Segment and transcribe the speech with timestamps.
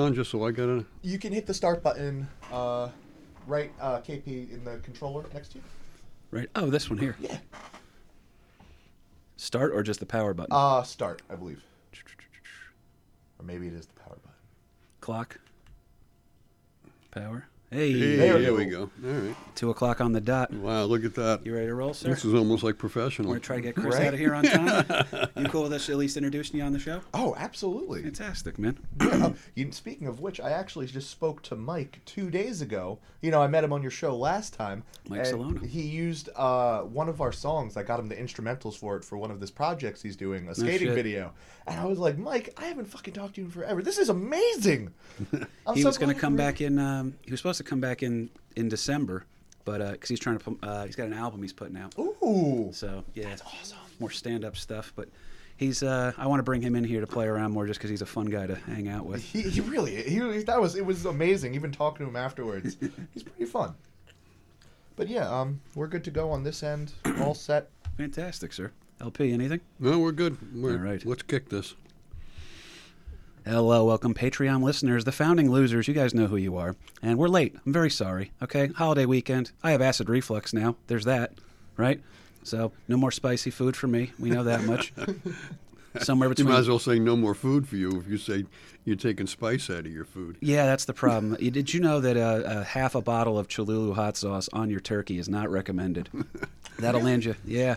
[0.00, 0.84] on just so I got to.
[1.02, 2.88] You can hit the start button, uh,
[3.46, 5.64] right, uh, KP in the controller next to you.
[6.30, 6.48] Right.
[6.54, 7.16] Oh, this one here.
[7.20, 7.38] Yeah.
[9.36, 10.52] Start or just the power button?
[10.52, 11.62] Uh, start, I believe.
[13.38, 14.36] Or maybe it is the power button.
[15.00, 15.38] Clock.
[17.10, 17.46] Power.
[17.72, 17.92] Hey.
[17.92, 18.90] Hey, There there, we we go.
[19.04, 19.36] All right.
[19.54, 20.52] Two o'clock on the dot.
[20.52, 21.46] Wow, look at that.
[21.46, 22.08] You ready to roll, sir?
[22.08, 23.28] This is almost like professional.
[23.28, 24.08] We're gonna try to get Chris Right.
[24.08, 24.84] out of here on time.
[25.36, 27.00] you cool with us at least introducing you on the show?
[27.14, 28.02] Oh, absolutely.
[28.02, 28.78] Fantastic, man.
[29.20, 32.98] Uh, you, speaking of which, I actually just spoke to Mike two days ago.
[33.20, 34.82] You know, I met him on your show last time.
[35.08, 35.66] Mike and Salona.
[35.66, 37.76] He used uh, one of our songs.
[37.76, 40.54] I got him the instrumentals for it for one of his projects he's doing, a
[40.54, 40.94] skating shit.
[40.94, 41.32] video.
[41.66, 43.82] And I was like, Mike, I haven't fucking talked to you in forever.
[43.82, 44.92] This is amazing.
[45.74, 46.80] He so was going to come back in.
[46.80, 49.24] Um, he was supposed to come back in in December,
[49.64, 51.94] but because he's trying to, put- uh, he's got an album he's putting out.
[51.98, 52.70] Ooh.
[52.72, 53.78] So yeah, that's awesome.
[53.98, 55.08] More stand up stuff, but
[55.56, 55.82] he's.
[55.82, 58.02] Uh, I want to bring him in here to play around more, just because he's
[58.02, 59.22] a fun guy to hang out with.
[59.22, 61.54] He, he really he that was it was amazing.
[61.54, 62.76] Even talking to him afterwards,
[63.14, 63.74] he's pretty fun.
[64.96, 66.92] But yeah, um, we're good to go on this end.
[67.20, 67.68] All set.
[67.96, 68.72] Fantastic, sir.
[69.00, 69.60] LP, anything?
[69.78, 70.36] No, we're good.
[70.54, 71.04] We're, All right.
[71.06, 71.74] Let's kick this.
[73.46, 75.88] Hello, welcome Patreon listeners, the founding losers.
[75.88, 76.76] You guys know who you are.
[77.02, 77.56] And we're late.
[77.64, 78.32] I'm very sorry.
[78.42, 79.52] Okay, holiday weekend.
[79.62, 80.76] I have acid reflux now.
[80.88, 81.32] There's that,
[81.76, 82.00] right?
[82.42, 84.12] So no more spicy food for me.
[84.18, 84.92] We know that much.
[86.00, 86.46] Somewhere between.
[86.46, 88.44] You might as well say no more food for you if you say
[88.84, 90.36] you're taking spice out of your food.
[90.40, 91.34] Yeah, that's the problem.
[91.40, 94.80] Did you know that uh, a half a bottle of Cholula hot sauce on your
[94.80, 96.08] turkey is not recommended?
[96.78, 97.34] That'll land you.
[97.44, 97.76] Yeah.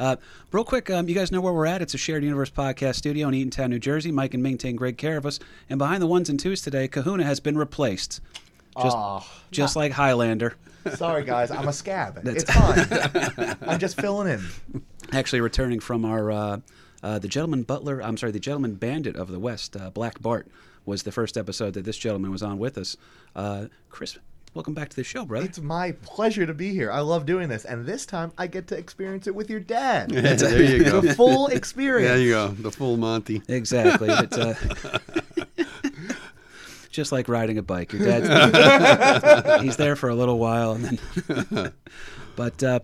[0.00, 0.16] Uh,
[0.50, 1.82] real quick, um, you guys know where we're at.
[1.82, 4.10] It's a Shared Universe podcast studio in Eatontown, New Jersey.
[4.10, 5.38] Mike and Ming take great care of us.
[5.70, 8.20] And behind the ones and twos today, Kahuna has been replaced.
[8.82, 10.54] Just, Aw, just like Highlander.
[10.94, 12.14] sorry guys, I'm a scab.
[12.24, 13.56] That's- It's fine.
[13.68, 14.82] I'm just filling in.
[15.12, 16.60] Actually, returning from our uh,
[17.02, 18.02] uh, the gentleman butler.
[18.02, 20.48] I'm sorry, the gentleman bandit of the West, uh, Black Bart,
[20.86, 22.96] was the first episode that this gentleman was on with us.
[23.36, 24.18] Uh, Chris,
[24.54, 25.46] welcome back to the show, brother.
[25.46, 26.90] It's my pleasure to be here.
[26.90, 30.10] I love doing this, and this time I get to experience it with your dad.
[30.10, 31.00] there you go.
[31.00, 32.08] the full experience.
[32.08, 32.48] There you go.
[32.48, 33.42] The full Monty.
[33.48, 34.08] Exactly.
[34.22, 34.54] It's, uh,
[36.90, 37.92] just like riding a bike.
[37.92, 41.72] Your dad's he's there for a little while, and then.
[42.36, 42.80] but uh,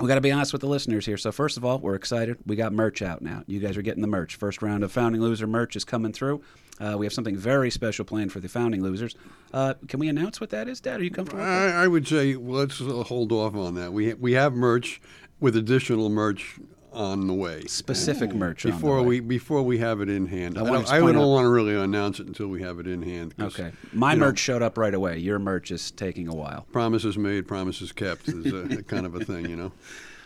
[0.00, 1.16] we got to be honest with the listeners here.
[1.16, 2.38] So first of all, we're excited.
[2.46, 3.42] We got merch out now.
[3.46, 4.36] You guys are getting the merch.
[4.36, 6.42] First round of Founding Loser merch is coming through.
[6.80, 9.16] Uh, we have something very special planned for the Founding Losers.
[9.52, 11.00] Uh, can we announce what that is, Dad?
[11.00, 11.42] Are you comfortable?
[11.42, 13.92] I, I would say let's hold off on that.
[13.92, 15.00] We we have merch
[15.40, 16.58] with additional merch
[16.98, 17.62] on the way.
[17.66, 19.06] Specific merch on the Before way.
[19.06, 21.48] we before we have it in hand, I, wanna don't, I don't out- want to
[21.48, 23.34] really announce it until we have it in hand.
[23.40, 23.72] Okay.
[23.92, 25.18] My you know, merch showed up right away.
[25.18, 26.66] Your merch is taking a while.
[26.72, 29.72] promises made, promises kept is a, kind of a thing, you know.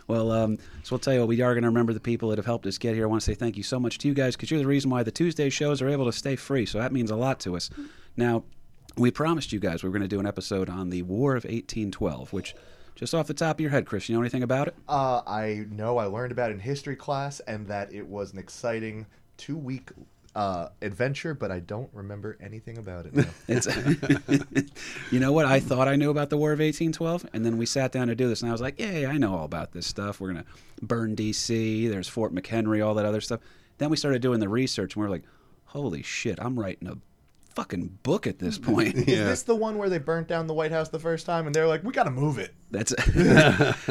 [0.09, 2.38] Well, um, so we'll tell you what, we are going to remember the people that
[2.38, 3.05] have helped us get here.
[3.05, 4.91] I want to say thank you so much to you guys because you're the reason
[4.91, 6.66] why the Tuesday shows are able to stay free.
[6.66, 7.71] So that means a lot to us.
[8.16, 8.43] Now,
[8.97, 11.44] we promised you guys we were going to do an episode on the War of
[11.44, 12.55] 1812, which,
[12.95, 14.75] just off the top of your head, Chris, you know anything about it?
[14.89, 18.39] Uh, I know I learned about it in history class, and that it was an
[18.39, 19.91] exciting two-week
[20.35, 23.15] uh, adventure, but I don't remember anything about it.
[23.15, 23.25] now.
[23.49, 23.67] It's,
[25.11, 25.47] you know what?
[25.47, 28.15] I thought I knew about the War of 1812, and then we sat down to
[28.15, 30.21] do this, and I was like, yeah, yeah, I know all about this stuff.
[30.21, 30.51] We're going to
[30.85, 33.41] burn D.C., there's Fort McHenry, all that other stuff.
[33.79, 35.25] Then we started doing the research, and we are like,
[35.67, 36.97] holy shit, I'm writing a
[37.55, 38.97] fucking book at this point.
[38.97, 41.55] Is this the one where they burnt down the White House the first time, and
[41.55, 42.55] they're like, "We got to move it"?
[42.71, 42.93] That's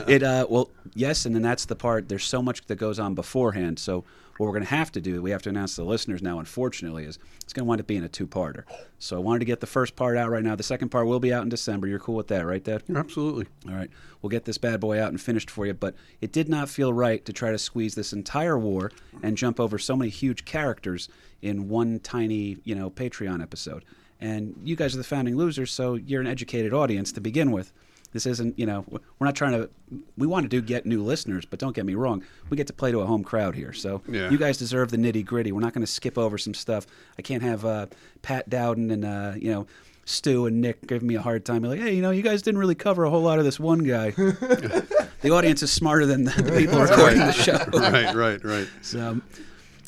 [0.08, 0.24] it.
[0.24, 2.10] Uh, well, yes, and then that's the part.
[2.10, 3.80] There's so much that goes on beforehand.
[3.80, 4.04] So
[4.42, 6.40] what we're going to have to do, we have to announce to the listeners now.
[6.40, 8.64] Unfortunately, is it's going to wind up being a two-parter.
[8.98, 10.56] So I wanted to get the first part out right now.
[10.56, 11.86] The second part will be out in December.
[11.86, 12.82] You're cool with that, right, Dad?
[12.94, 13.46] Absolutely.
[13.70, 15.76] All right, we'll get this bad boy out and finished for you.
[15.76, 18.92] But it did not feel right to try to squeeze this entire war
[19.22, 21.08] and jump over so many huge characters
[21.44, 23.86] in one tiny, you know, Patreon episode.
[24.20, 27.72] And you guys are the founding losers, so you're an educated audience to begin with.
[28.14, 29.70] This isn't, you know, we're not trying to.
[30.18, 32.24] We want to do get new listeners, but don't get me wrong.
[32.50, 34.30] We get to play to a home crowd here, so Yeah.
[34.30, 35.52] you guys deserve the nitty gritty.
[35.52, 36.86] We're not going to skip over some stuff.
[37.18, 37.86] I can't have uh,
[38.22, 39.68] Pat Dowden and uh, you know
[40.06, 41.64] Stu and Nick give me a hard time.
[41.64, 43.80] Like, hey, you know, you guys didn't really cover a whole lot of this one
[43.80, 44.10] guy.
[45.22, 47.58] the audience is smarter than the, the people recording the show.
[47.74, 48.68] right, right, right.
[48.82, 49.22] So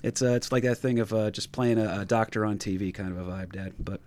[0.04, 2.94] it's uh, it's like that thing of uh, just playing a, a doctor on TV
[2.94, 3.74] kind of a vibe, Dad.
[3.80, 4.00] But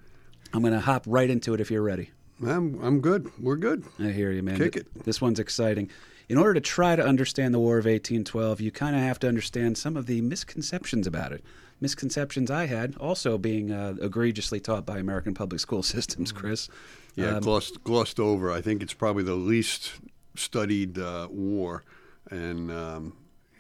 [0.55, 2.11] I'm going to hop right into it if you're ready.
[2.45, 3.31] I'm I'm good.
[3.39, 3.85] We're good.
[3.99, 4.57] I hear you, man.
[4.59, 5.05] Kick it.
[5.05, 5.91] This one's exciting.
[6.29, 9.29] In order to try to understand the War of 1812, you kind of have to
[9.29, 11.45] understand some of the misconceptions about it.
[11.81, 16.69] Misconceptions I had, also being uh, egregiously taught by American public school systems, Chris.
[17.15, 18.51] Yeah, Um, glossed, glossed over.
[18.51, 19.93] I think it's probably the least
[20.35, 21.85] studied uh, war,
[22.31, 23.13] and um,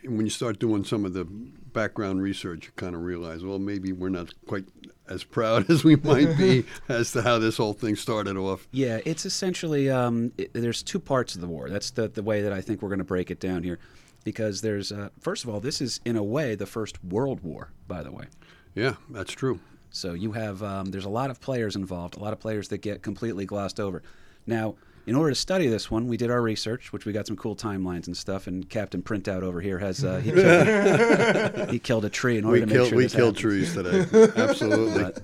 [0.06, 3.92] when you start doing some of the background research, you kind of realize, well, maybe
[3.92, 4.64] we're not quite
[5.08, 8.66] as proud as we might be as to how this whole thing started off.
[8.72, 11.68] Yeah, it's essentially um, it, there's two parts of the war.
[11.68, 13.78] That's the the way that I think we're going to break it down here,
[14.24, 17.70] because there's uh, first of all, this is in a way the first World War.
[17.86, 18.24] By the way,
[18.74, 19.60] Yeah, that's true.
[19.90, 22.78] so you have um, there's a lot of players involved, a lot of players that
[22.78, 24.02] get completely glossed over.
[24.46, 24.74] Now,
[25.06, 27.54] in order to study this one, we did our research, which we got some cool
[27.56, 28.46] timelines and stuff.
[28.46, 32.54] And Captain Printout over here has uh, he, killed, he killed a tree in order
[32.54, 33.52] We to make killed sure we this killed happened.
[33.52, 34.32] trees today.
[34.36, 35.02] Absolutely.
[35.02, 35.22] But,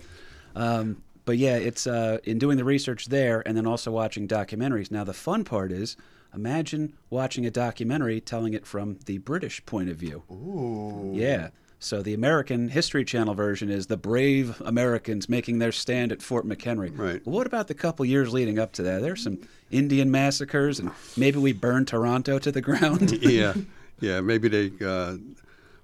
[0.54, 4.90] um, but yeah, it's uh, in doing the research there, and then also watching documentaries.
[4.90, 5.96] Now, the fun part is,
[6.34, 10.22] imagine watching a documentary telling it from the British point of view.
[10.30, 11.12] Ooh.
[11.14, 11.50] Yeah.
[11.82, 16.46] So the American History Channel version is the brave Americans making their stand at Fort
[16.46, 16.96] McHenry.
[16.96, 17.20] Right.
[17.26, 19.02] Well, what about the couple years leading up to that?
[19.02, 19.38] There's some
[19.70, 23.10] Indian massacres, and maybe we burned Toronto to the ground.
[23.22, 23.54] yeah,
[24.00, 24.20] yeah.
[24.20, 24.70] Maybe they.
[24.84, 25.16] Uh,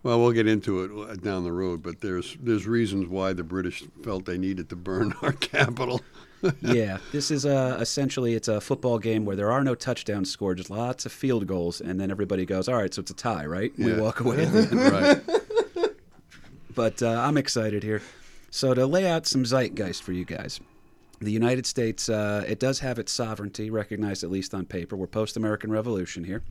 [0.04, 3.82] well, we'll get into it down the road, but there's there's reasons why the British
[4.04, 6.00] felt they needed to burn our capital.
[6.60, 10.58] yeah, this is uh, essentially it's a football game where there are no touchdowns scored,
[10.58, 13.44] just lots of field goals, and then everybody goes, "All right, so it's a tie,
[13.46, 14.00] right?" We Yeah.
[14.00, 14.44] walk away.
[14.46, 14.74] at the end.
[15.28, 15.40] right.
[16.78, 18.00] But uh, I'm excited here.
[18.50, 20.60] So to lay out some zeitgeist for you guys,
[21.18, 24.94] the United States uh, it does have its sovereignty recognized at least on paper.
[24.94, 26.44] We're post-American Revolution here.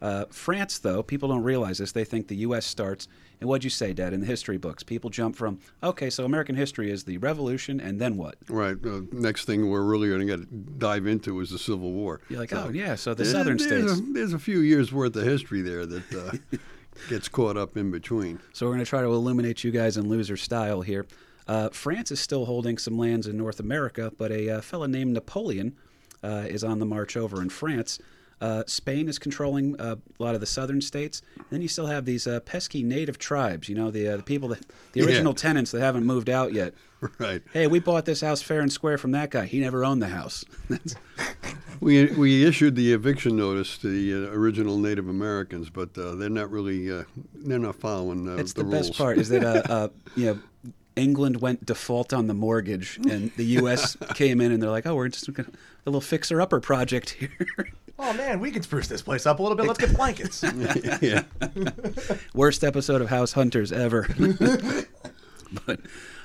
[0.00, 1.90] Uh, France, though, people don't realize this.
[1.90, 2.64] They think the U.S.
[2.64, 3.08] starts.
[3.40, 4.12] And what'd you say, Dad?
[4.12, 8.00] In the history books, people jump from okay, so American history is the Revolution, and
[8.00, 8.36] then what?
[8.48, 8.76] Right.
[8.84, 10.46] Uh, next thing we're really going to
[10.78, 12.20] dive into is the Civil War.
[12.28, 14.00] You're like, oh yeah, so the southern there's states.
[14.00, 16.56] A, there's a few years worth of history there that uh,
[17.08, 18.40] gets caught up in between.
[18.52, 21.06] So we're going to try to illuminate you guys in loser style here.
[21.46, 25.12] Uh, France is still holding some lands in North America, but a uh, fellow named
[25.12, 25.76] Napoleon
[26.22, 27.98] uh, is on the march over in France.
[28.42, 31.22] Uh, Spain is controlling uh, a lot of the southern states.
[31.36, 33.68] And then you still have these uh, pesky native tribes.
[33.68, 34.60] You know, the uh, the people that
[34.92, 35.06] the Yeah.
[35.06, 36.74] original tenants that haven't moved out yet.
[37.18, 37.42] Right.
[37.52, 39.46] Hey, we bought this house fair and square from that guy.
[39.46, 40.44] He never owned the house.
[41.80, 46.28] We we issued the eviction notice to the uh, original Native Americans, but uh, they're
[46.30, 47.02] not really uh,
[47.34, 48.88] they're not following uh, That's the, the, rules.
[48.90, 50.38] best part is that uh, uh, you know
[50.94, 53.96] England went default on the mortgage, and the U.S.
[54.14, 57.72] came in and they're like, "Oh, we're just gonna, a little fixer-upper project here."
[58.04, 59.64] Oh man, we can spruce this place up a little bit.
[59.64, 60.42] Let's get blankets.
[61.00, 61.22] yeah.
[62.34, 64.08] Worst episode of House Hunters ever.
[65.66, 65.78] but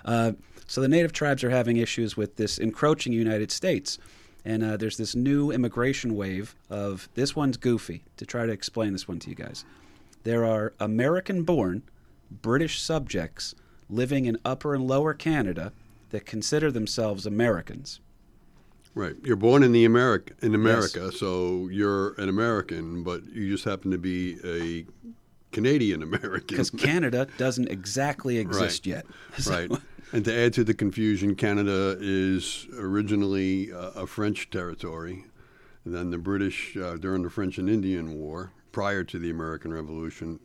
[0.04, 0.32] uh,
[0.66, 4.00] so the native tribes are having issues with this encroaching United States.
[4.44, 8.94] And uh, there's this new immigration wave of this one's goofy to try to explain
[8.94, 9.64] this one to you guys.
[10.24, 11.84] There are American born
[12.32, 13.54] British subjects
[13.88, 15.74] living in upper and lower Canada
[16.10, 18.00] that consider themselves Americans.
[18.98, 19.16] Right.
[19.24, 23.92] You're born in the America in America, so you're an American, but you just happen
[23.92, 24.86] to be a
[25.52, 26.48] Canadian American.
[26.48, 28.96] Because Canada doesn't exactly exist Right.
[28.96, 29.06] yet.
[29.38, 29.72] So- right.
[30.14, 35.26] And to add to the confusion, Canada is originally uh, a French territory.
[35.84, 39.74] And then the British, uh, during the French and Indian War, prior to the American
[39.74, 40.40] Revolution,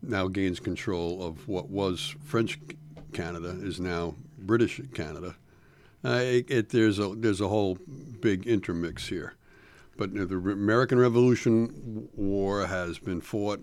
[0.00, 2.60] now gains control of what was French
[3.12, 5.34] Canada is now British Canada.
[6.04, 7.76] Uh, it, it, there's a there's a whole
[8.20, 9.34] big intermix here,
[9.96, 13.60] but the American Revolution War has been fought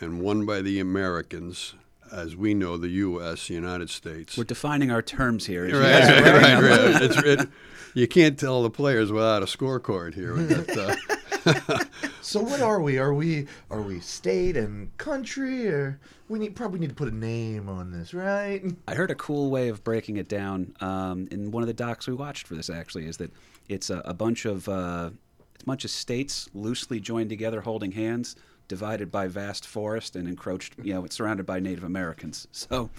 [0.00, 1.74] and won by the Americans,
[2.12, 4.38] as we know, the U.S., the United States.
[4.38, 5.64] We're defining our terms here.
[5.64, 5.72] Right,
[6.22, 7.02] right, right, right.
[7.02, 7.48] It's, it,
[7.94, 10.34] you can't tell the players without a scorecard here.
[10.34, 10.96] But, uh,
[12.20, 12.98] so what are we?
[12.98, 17.14] Are we are we state and country, or we need probably need to put a
[17.14, 18.62] name on this, right?
[18.86, 22.06] I heard a cool way of breaking it down um, in one of the docs
[22.06, 22.70] we watched for this.
[22.70, 23.32] Actually, is that
[23.68, 25.10] it's a, a bunch of uh,
[25.54, 28.36] it's a bunch of states loosely joined together, holding hands,
[28.68, 30.74] divided by vast forest and encroached.
[30.82, 32.46] You know, it's surrounded by Native Americans.
[32.68, 32.90] So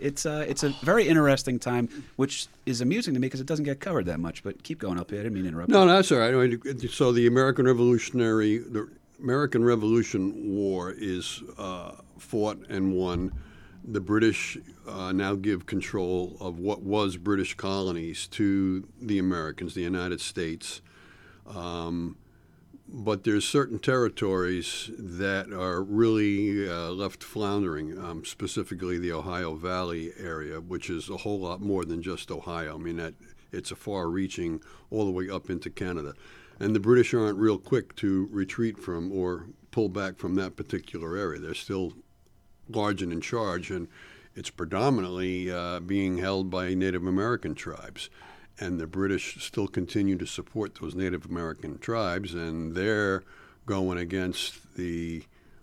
[0.00, 3.64] it's uh, it's a very interesting time, which is amusing to me because it doesn't
[3.64, 4.42] get covered that much.
[4.42, 5.20] But keep going up here.
[5.20, 5.70] I didn't mean to interrupt.
[5.70, 6.58] no, that's all right.
[6.90, 8.88] So the American Revolutionary, the
[9.20, 13.32] American Revolution War is uh, fought and won.
[13.84, 19.82] The British uh, now give control of what was British colonies to the Americans, the
[19.82, 20.80] United States.
[21.46, 22.16] Um,
[22.90, 30.12] but there's certain territories that are really uh, left floundering, um, specifically the Ohio Valley
[30.18, 32.76] area, which is a whole lot more than just Ohio.
[32.76, 33.14] I mean, that
[33.52, 36.14] it's a far-reaching all the way up into Canada,
[36.58, 41.16] and the British aren't real quick to retreat from or pull back from that particular
[41.16, 41.40] area.
[41.40, 41.92] They're still
[42.70, 43.88] large and in charge, and
[44.34, 48.08] it's predominantly uh, being held by Native American tribes.
[48.60, 53.22] And the British still continue to support those Native American tribes, and they're
[53.66, 55.22] going against the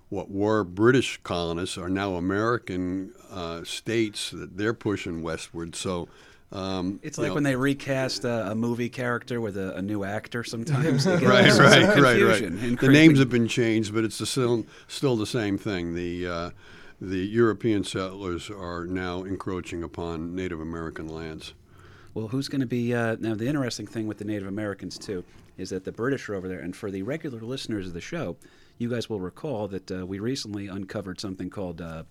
[0.10, 5.76] what were British colonists are now American uh, states that they're pushing westward.
[5.76, 6.08] So.
[6.52, 10.04] Um, It's like know- when they recast a, a movie character with a, a new
[10.04, 10.44] actor.
[10.44, 12.80] Sometimes right, sorts right, right, right.
[12.80, 15.96] The names have been changed, but it's the still still the same thing.
[15.96, 16.50] The uh,
[17.02, 21.54] the European settlers are now encroaching upon Native American lands.
[22.16, 23.36] Well, who's going to be uh, now?
[23.36, 25.24] The interesting thing with the Native Americans too
[25.58, 28.38] is that the British are over there, and for the regular listeners of the show,
[28.78, 32.04] you guys will recall that uh, we recently uncovered something called uh,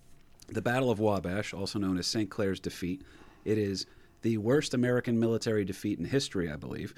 [0.48, 2.28] the Battle of Wabash, also known as St.
[2.30, 3.00] Clair's defeat.
[3.46, 3.86] It is
[4.20, 6.94] the worst American military defeat in history, I believe,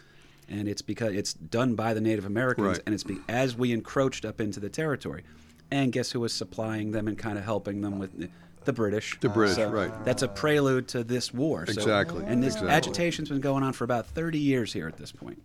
[0.48, 2.82] and it's because it's done by the Native Americans, Right.
[2.86, 5.22] and it's be, as we encroached up into the territory.
[5.70, 8.30] And guess who was supplying them and kind of helping them with
[8.66, 9.18] the, the British?
[9.20, 10.04] The British, So right.
[10.04, 11.64] That's a prelude to this war.
[11.66, 12.70] So- Exactly, And this exactly.
[12.72, 15.42] agitation's been going on for about 30 years here at this point.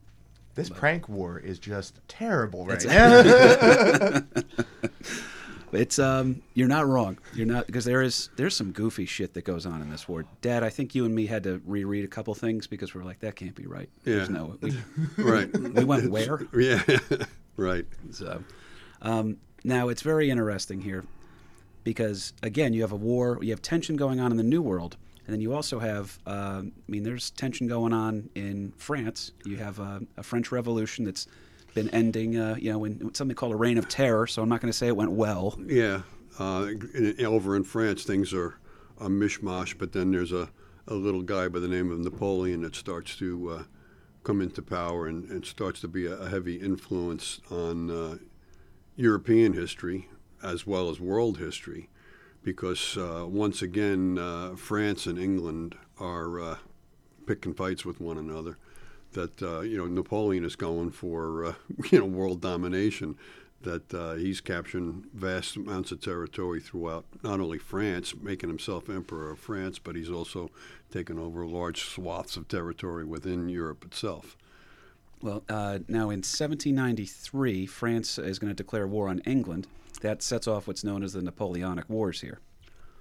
[0.56, 4.24] This prank war is just terrible right It's- now.
[5.74, 7.18] It's um, you're not wrong.
[7.34, 10.26] You're not because there is there's some goofy shit that goes on in this war.
[10.42, 13.22] Dad, I think you and me had to reread a couple things because we're like
[13.22, 13.90] that can't be right.
[14.04, 14.36] There's Yeah.
[14.36, 14.78] no we,
[15.24, 15.50] Right.
[15.58, 16.42] we went where?
[16.54, 16.82] yeah.
[17.56, 17.86] right.
[18.12, 18.44] So
[19.02, 21.06] um, now it's very interesting here
[21.84, 24.98] because again you have a war, you have tension going on in the New World,
[25.26, 29.32] and then you also have um, I mean there's tension going on in France.
[29.46, 31.28] You have uh, a French Revolution that's
[31.74, 34.28] been ending, uh, you know, in something called a reign of terror.
[34.28, 35.58] So I'm not going to say it went well.
[35.66, 36.02] Yeah.
[36.40, 36.68] Uh,
[37.26, 38.56] over in France, things are
[39.00, 40.50] a mishmash, but then there's a,
[40.88, 43.64] a little guy by the name of Napoleon that starts to uh,
[44.24, 48.18] come into power and, and starts to be a, a heavy influence on uh,
[48.96, 50.08] European history
[50.44, 51.90] as well as world history,
[52.44, 56.56] because uh, once again, uh, France and England are uh,
[57.26, 58.58] picking fights with one another.
[59.14, 61.54] That uh, you know, Napoleon is going for uh,
[61.92, 63.18] you know world domination.
[63.64, 69.38] That he's capturing vast amounts of territory throughout not only France, making himself emperor of
[69.40, 70.50] France, but he's also
[70.92, 74.36] taken over large swaths of territory within Europe itself.
[75.22, 79.68] Well, uh, now in 1793, France is going to declare war on England.
[80.02, 82.40] That sets off what's known as the Napoleonic Wars here.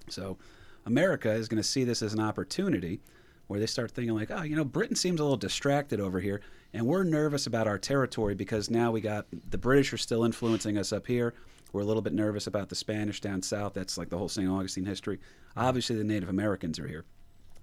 [0.09, 0.37] So,
[0.85, 3.01] America is going to see this as an opportunity
[3.47, 6.41] where they start thinking, like, oh, you know, Britain seems a little distracted over here,
[6.75, 10.77] and we're nervous about our territory because now we got the British are still influencing
[10.77, 11.35] us up here.
[11.73, 13.75] We're a little bit nervous about the Spanish down south.
[13.75, 14.49] That's like the whole St.
[14.49, 15.21] Augustine history.
[15.57, 17.05] Obviously, the Native Americans are here.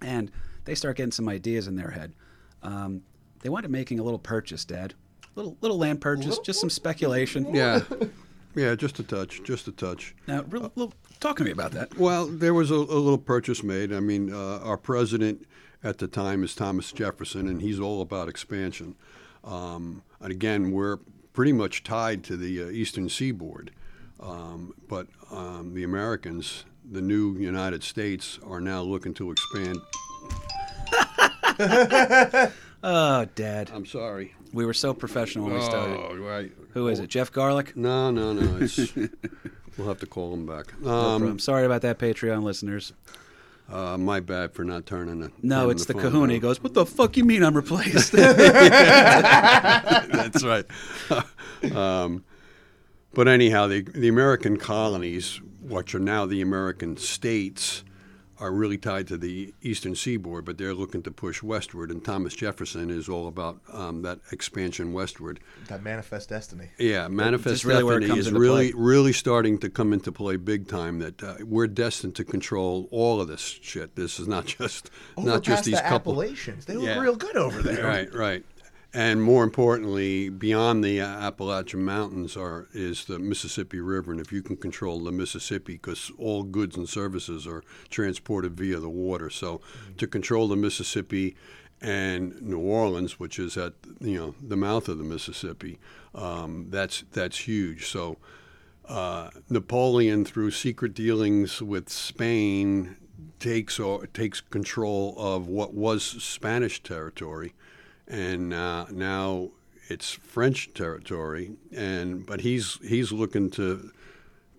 [0.00, 0.30] And
[0.64, 2.12] they start getting some ideas in their head.
[2.62, 3.02] Um,
[3.42, 4.94] they wind up making a little purchase, Dad.
[5.34, 7.54] Little little land purchase, just some speculation.
[7.54, 7.82] Yeah,
[8.54, 10.14] yeah, just a touch, just a touch.
[10.26, 11.96] Now, real, little, talk to me about that.
[11.96, 13.92] Well, there was a, a little purchase made.
[13.92, 15.46] I mean, uh, our president
[15.84, 18.96] at the time is Thomas Jefferson, and he's all about expansion.
[19.44, 20.98] Um, and again, we're
[21.32, 23.70] pretty much tied to the uh, eastern seaboard.
[24.20, 29.80] Um, but um, the Americans, the new United States, are now looking to expand.
[32.82, 34.34] Oh, Dad, I'm sorry.
[34.52, 35.96] we were so professional when we started.
[35.98, 36.52] Oh, right.
[36.74, 37.08] Who is it?
[37.08, 37.74] Jeff Garlin?
[37.76, 38.58] No, no, no.
[38.64, 38.94] It's,
[39.76, 40.72] we'll have to call him back.
[40.74, 40.82] Um,
[41.20, 41.38] problem.
[41.40, 42.92] Sorry about that, Patreon listeners.
[43.70, 45.30] uh, my bad for not turning the.
[45.42, 46.32] No, it's the phone Kahuna.
[46.34, 48.12] He goes, "What the fuck you mean I'm replaced?"
[50.12, 50.64] That's right.
[51.74, 52.24] um,
[53.12, 57.82] but anyhow, the the American colonies, which are now the American states,
[58.40, 61.90] are really tied to the eastern seaboard, but they're looking to push westward.
[61.90, 65.40] And Thomas Jefferson is all about um, that expansion westward.
[65.68, 66.68] that manifest destiny.
[66.78, 68.80] Yeah, manifest really destiny is really play.
[68.80, 70.98] really starting to come into play big time.
[71.00, 73.96] That uh, we're destined to control all of this shit.
[73.96, 76.12] This is not just Over not just these the couple.
[76.12, 77.00] Appalachians, they look Yeah.
[77.00, 77.84] real good over there.
[77.84, 78.44] Right, right.
[78.94, 84.42] And more importantly, beyond the Appalachian Mountains are is the Mississippi River, and if you
[84.42, 89.60] can control the Mississippi, because all goods and services are transported via the water, so
[89.98, 91.36] to control the Mississippi
[91.82, 95.78] and New Orleans, which is at you know the mouth of the Mississippi,
[96.14, 97.88] um, that's that's huge.
[97.88, 98.16] So
[98.88, 102.96] uh, Napoleon, through secret dealings with Spain,
[103.38, 107.54] takes or takes control of what was Spanish territory,
[108.08, 109.50] and uh, now
[109.88, 111.52] it's French territory.
[111.74, 113.90] And but he's he's looking to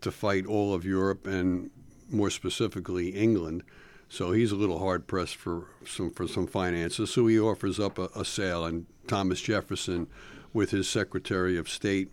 [0.01, 1.69] to fight all of Europe and
[2.09, 3.63] more specifically England.
[4.07, 7.11] So he's a little hard pressed for some for some finances.
[7.11, 10.07] So he offers up a, a sale, and Thomas Jefferson,
[10.53, 12.09] with his Secretary of State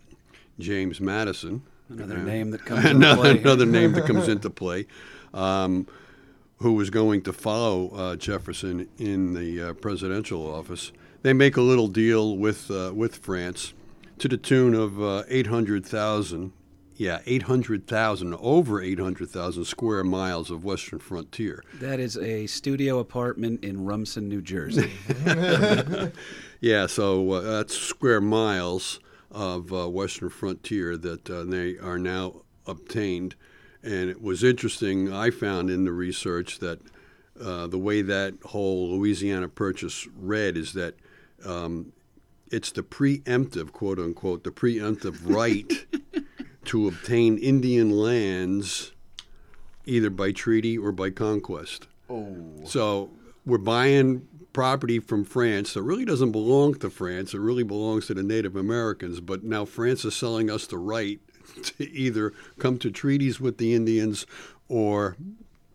[0.59, 3.41] James Madison, Another uh, name that comes into another, play.
[3.41, 4.85] another name that comes into play,
[5.33, 5.87] um,
[6.57, 10.91] who was going to follow uh, Jefferson in the uh, presidential office.
[11.23, 13.73] They make a little deal with uh, with France
[14.19, 16.53] to the tune of uh, eight hundred thousand
[16.99, 21.63] yeah, 800,000, over 800,000 square miles of western frontier.
[21.75, 24.91] That is a studio apartment in Rumson, New Jersey.
[26.59, 32.41] Yeah, so uh, that's square miles of uh, western frontier that uh, they are now
[32.65, 33.35] obtained.
[33.83, 36.79] And it was interesting, I found in the research that
[37.39, 40.95] uh, the way that whole Louisiana purchase read is that
[41.47, 41.93] um,
[42.51, 45.85] it's the preemptive, quote unquote, the preemptive right
[46.65, 48.91] to obtain Indian lands
[49.85, 51.87] either by treaty or by conquest.
[52.09, 52.35] Oh.
[52.65, 53.11] So
[53.45, 57.33] we're buying property from France that really doesn't belong to France.
[57.33, 59.19] It really belongs to the Native Americans.
[59.19, 61.19] But now France is selling us the right
[61.63, 64.25] to either come to treaties with the Indians
[64.67, 65.15] or.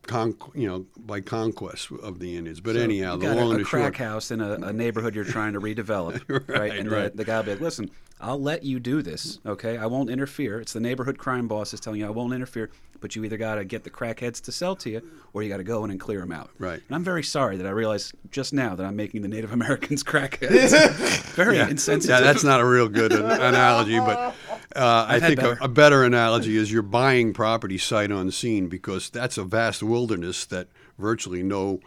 [0.07, 2.61] Con- you know, by conquest of the Indians.
[2.61, 3.97] But anyhow, the got long a, and a the crack short.
[3.97, 6.59] house in a, a neighborhood you're trying to redevelop, right?
[6.59, 7.11] Right, And right.
[7.13, 7.89] The, the guy will be like, listen,
[8.21, 9.77] I'll let you do this, okay?
[9.79, 10.61] I won't interfere.
[10.61, 13.57] It's the neighborhood crime boss is telling you I won't interfere, but you either got
[13.57, 15.99] to get the crackheads to sell to you or you got to go in and
[15.99, 16.51] clear them out.
[16.59, 16.81] Right.
[16.87, 20.03] And I'm very sorry that I realized just now that I'm making the Native Americans
[20.05, 21.23] crackheads.
[21.35, 22.11] very insensitive.
[22.17, 24.35] Yeah, that's not a real good an- analogy, but
[24.77, 25.59] uh, I think a, better.
[25.61, 30.69] a better analogy is you're buying property sight unseen because that's a vast wilderness that
[30.99, 31.81] virtually no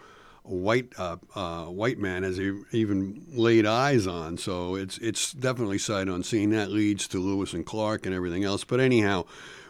[0.44, 4.38] white uh, uh, white man has e- even laid eyes on.
[4.38, 6.51] So it's it's definitely sight unseen.
[6.51, 8.63] That leads to Lewis and Clark and everything else.
[8.63, 9.25] But anyhow.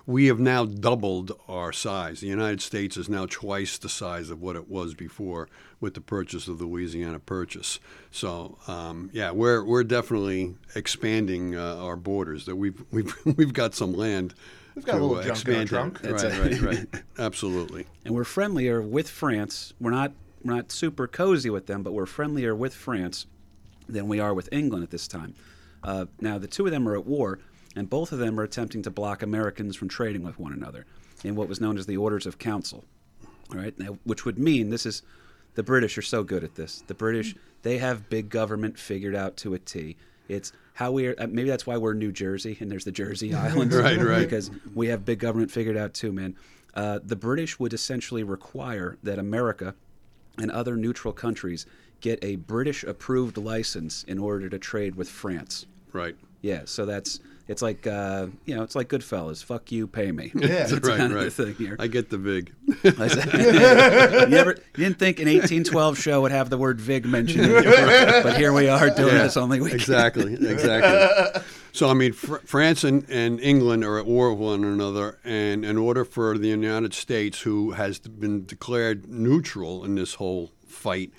[0.08, 2.22] We have now doubled our size.
[2.22, 6.02] The United States is now twice the size of what it was before with the
[6.02, 7.80] purchase of the Louisiana Purchase.
[8.12, 12.46] So, um, yeah, we're we're definitely expanding uh, our borders.
[12.46, 14.36] That we've we've we've got some land.
[14.76, 16.04] We've got a to, little uh, junk in our expand trunk.
[16.04, 17.04] Right, right, right.
[17.18, 17.88] Absolutely.
[18.04, 19.74] and we're friendlier with France.
[19.80, 20.12] We're not
[20.44, 23.26] we're not super cozy with them, but we're friendlier with France
[23.90, 25.34] than we are with England at this time.
[25.84, 27.40] Uh, now, the two of them are at war,
[27.76, 30.86] and both of them are attempting to block Americans from trading with one another
[31.24, 32.84] in what was known as the Orders of Council.
[33.52, 35.04] All right, now, which would mean this is
[35.56, 36.84] the British are so good at this.
[36.88, 39.98] The British they have big government figured out to a T.
[40.28, 41.16] It's how we are.
[41.18, 44.20] Uh, maybe that's why we're New Jersey, and there's the Jersey Islands, Right, right.
[44.20, 46.36] Because we have big government figured out too, man.
[46.74, 49.76] Uh, the British would essentially require that America
[50.38, 51.66] and other neutral countries
[52.02, 55.66] get a British approved license in order to trade with France.
[55.94, 56.16] Right.
[56.42, 59.44] Yeah, so that's it's like uh, you know it's like Goodfellas.
[59.44, 60.32] Fuck you, pay me.
[60.36, 60.48] Yeah.
[60.48, 61.24] That's right, kind of right.
[61.26, 61.76] the thing here.
[61.80, 62.54] I get the vig.
[62.84, 63.34] I said-
[64.32, 67.52] you, ever, you didn't think an 1812 show would have the word vig mentioned, in
[67.66, 69.74] it, but here we are doing Yeah, this only week.
[69.74, 71.42] Exactly, exactly.
[71.72, 75.64] so I mean, fr- France and, and England are at war with one another, and
[75.64, 81.12] in order for the United States, who has been declared neutral in this whole fight,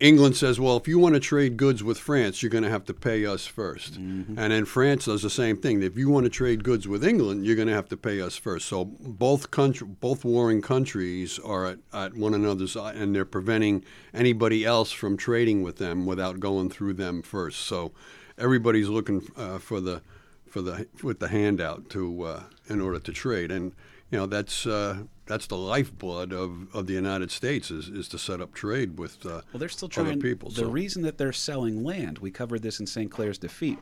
[0.00, 2.86] England says, well, if you want to trade goods with France, you're going to have
[2.86, 3.96] to pay us 1st
[4.38, 5.82] And then France does the same thing.
[5.82, 8.34] If you want to trade goods with England, you're going to have to pay us
[8.34, 8.66] first.
[8.66, 13.84] So both country, both warring countries are at, at one another's, eye, and they're preventing
[14.14, 17.60] anybody else from trading with them without going through them first.
[17.60, 17.92] So
[18.38, 20.00] everybody's looking uh, for the
[20.48, 23.72] for the with the handout to uh, in order to trade, and
[24.10, 28.18] you know that's uh, that's the lifeblood of, of the United States is, is to
[28.18, 30.20] set up trade with uh, Well, they're still other trying.
[30.20, 30.48] people.
[30.50, 30.68] the so.
[30.68, 33.08] reason that they're selling land, we covered this in St.
[33.12, 33.78] Clair's defeat.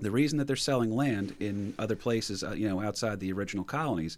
[0.00, 3.64] The reason that they're selling land in other places, uh, you know, outside the original
[3.64, 4.16] colonies,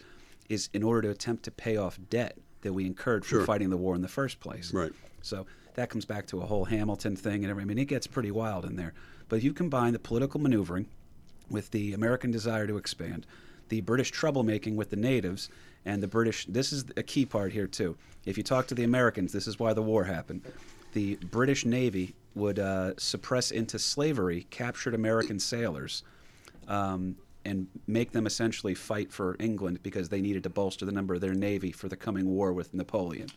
[0.49, 3.45] is in order to attempt to pay off debt that we incurred from Sure.
[3.47, 4.73] fighting the war in the first place.
[4.73, 4.93] Right.
[5.23, 7.67] So that comes back to a whole Hamilton thing and everything.
[7.71, 8.93] I mean, it gets pretty wild in there.
[9.29, 10.87] But if you combine the political maneuvering
[11.51, 13.27] with the American desire to expand,
[13.71, 15.49] the British troublemaking with the natives,
[15.85, 16.47] and the British.
[16.47, 17.97] This is a key part here too.
[18.25, 20.43] If you talk to the Americans, this is why the war happened.
[20.93, 26.03] The British Navy would uh, suppress into slavery captured American sailors.
[26.69, 31.15] Um, and make them essentially fight for England because they needed to bolster the number
[31.15, 33.29] of their navy for the coming war with Napoleon.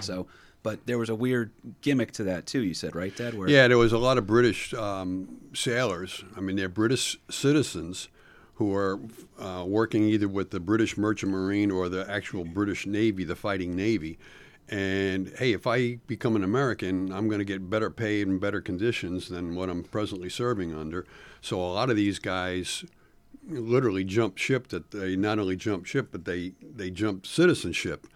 [0.00, 0.26] So,
[0.62, 1.50] but there was a weird
[1.80, 2.62] gimmick to that too.
[2.62, 3.34] You said, right, Dad?
[3.34, 6.22] Where Yeah, there was a lot of British um, sailors.
[6.36, 8.08] I mean, they're British citizens
[8.56, 8.98] who are
[9.38, 13.76] uh, working either with the British Merchant Marine or the actual British Navy, the fighting
[13.76, 14.18] Navy.
[14.68, 18.60] And hey, if I become an American, I'm going to get better pay and better
[18.60, 21.06] conditions than what I'm presently serving under.
[21.40, 22.84] So a lot of these guys
[23.46, 24.68] literally jumped ship.
[24.68, 28.06] That they not only jumped ship, but they they jumped citizenship.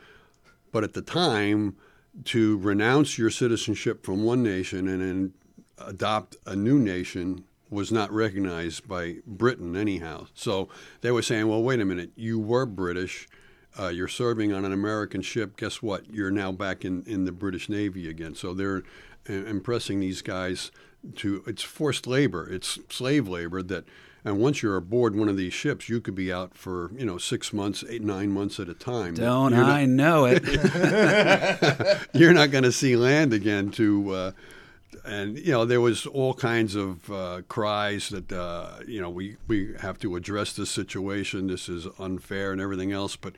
[0.72, 1.76] But at the time,
[2.24, 5.32] to renounce your citizenship from one nation and then
[5.78, 10.26] adopt a new nation was not recognized by Britain anyhow.
[10.34, 10.68] So
[11.00, 13.28] they were saying, well, wait a minute, you were British.
[13.78, 15.56] Uh, you're serving on an American ship.
[15.56, 16.12] Guess what?
[16.12, 18.34] You're now back in, in the British Navy again.
[18.34, 18.82] So they're
[19.26, 20.72] impressing these guys
[21.16, 23.84] to it's forced labor, it's slave labor that.
[24.22, 27.16] And once you're aboard one of these ships, you could be out for you know
[27.16, 29.14] six months, eight, nine months at a time.
[29.14, 30.42] Don't not- I know it?
[32.12, 34.32] you're not going to see land again to uh,
[35.04, 39.36] and you know there was all kinds of uh, cries that uh, you know we
[39.46, 43.34] we have to address this situation this is unfair and everything else but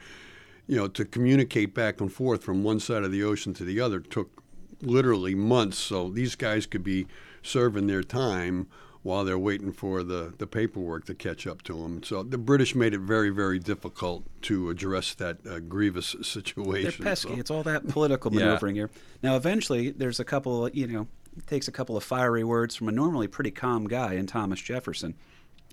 [0.66, 3.80] you know to communicate back and forth from one side of the ocean to the
[3.80, 4.30] other took
[4.80, 7.06] literally months so these guys could be
[7.42, 8.66] serving their time
[9.04, 12.04] while they're waiting for the, the paperwork to catch up to them.
[12.04, 17.02] So the British made it very, very difficult to address that uh, grievous situation.
[17.02, 17.30] They're pesky.
[17.34, 18.44] So- It's all that political Yeah.
[18.46, 18.90] maneuvering here.
[19.20, 20.68] Now, eventually, there's a couple.
[20.68, 24.14] You know, it takes a couple of fiery words from a normally pretty calm guy
[24.14, 25.14] in Thomas Jefferson,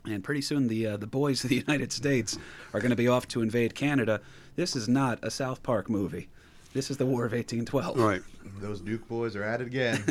[0.06, 2.38] and pretty soon the uh, the boys of the United States
[2.74, 4.22] are going to be off to invade Canada.
[4.56, 6.30] This is not a South Park movie.
[6.74, 7.98] This is the War of 1812.
[7.98, 8.22] Right.
[8.60, 10.04] Those Duke boys are at it again.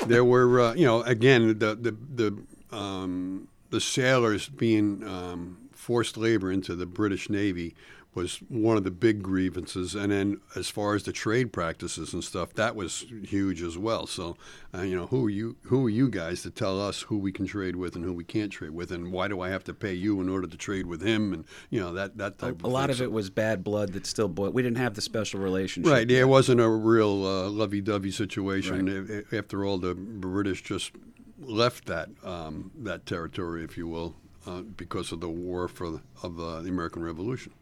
[0.06, 6.16] there were, uh, you know, again the the the um, the sailors being um, forced
[6.16, 7.74] labor into the British Navy
[8.14, 12.22] was one of the big grievances, and then as far as the trade practices and
[12.22, 14.06] stuff, that was huge as well.
[14.06, 14.36] So,
[14.74, 15.56] uh, you know, who are you?
[15.62, 18.24] Who are you guys to tell us who we can trade with and who we
[18.24, 20.86] can't trade with, and why do I have to pay you in order to trade
[20.86, 21.32] with him?
[21.32, 22.96] And you know that that A, type a of lot thing.
[22.96, 24.52] of it was bad blood that still boiled.
[24.52, 25.90] We didn't have the special relationship.
[25.90, 28.86] Right, yeah, it wasn't a real uh, lovey-dovey situation.
[28.86, 29.24] Right.
[29.30, 30.92] A- a- After all, the British just
[31.38, 36.02] left that um, that territory, if you will, uh, because of the war for the,
[36.22, 37.52] of uh, the American Revolution.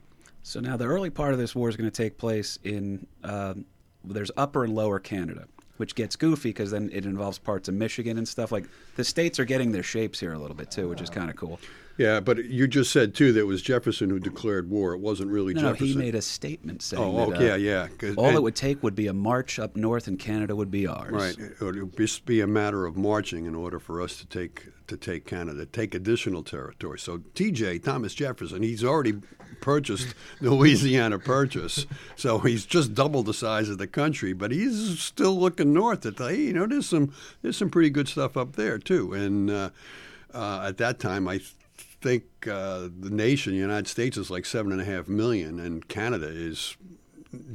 [0.43, 3.65] So now the early part of this war is going to take place in um
[4.03, 8.17] there's Upper and Lower Canada, which gets goofy because then it involves parts of Michigan
[8.17, 8.51] and stuff.
[8.51, 8.65] Like
[8.97, 11.37] the states are getting their shapes here a little bit too, which is kind of
[11.37, 11.61] cool.
[11.99, 14.95] Yeah, but you just said too that it was Jefferson who declared war.
[14.95, 15.87] It wasn't really No, no, Jefferson.
[15.89, 18.83] he made a statement saying Oh, that, uh, yeah, 'cause- all and- it would take
[18.83, 21.13] would be a march up north, and Canada would be ours.
[21.13, 21.37] Right.
[21.39, 24.97] It would just be a matter of marching in order for us to take to
[24.97, 26.99] take Canada, take additional territory.
[26.99, 27.79] So T.J.
[27.79, 29.15] Thomas Jefferson, he's already
[29.61, 35.01] purchased the Louisiana Purchase, so he's just double the size of the country, but he's
[35.01, 38.57] still looking north at hey, you know, there's some there's some pretty good stuff up
[38.57, 39.13] there too.
[39.13, 39.71] And uh,
[40.35, 41.41] uh, at that time, I
[42.03, 45.87] think uh, the nation, the United States, is like seven and a half million, and
[45.89, 46.77] Canada is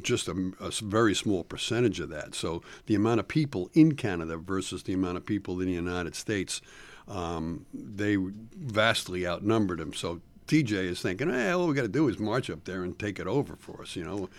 [0.01, 2.33] just a very small percentage of that.
[2.35, 6.15] So the amount of people in Canada versus the amount of people in the United
[6.15, 6.61] States,
[7.07, 9.93] um, they vastly outnumbered him.
[9.93, 12.97] So TJ is thinking, hey, all we got to do is march up there and
[12.97, 14.29] take it over for us, you know.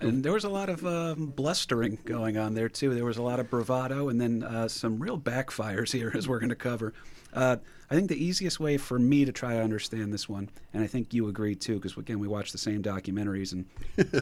[0.00, 2.94] And there was a lot of um, blustering going on there too.
[2.94, 6.40] There was a lot of bravado, and then uh, some real backfires here, as we're
[6.40, 6.92] going to cover.
[7.32, 7.56] Uh,
[7.90, 10.86] I think the easiest way for me to try to understand this one, and I
[10.86, 13.66] think you agree too, because again we watched the same documentaries and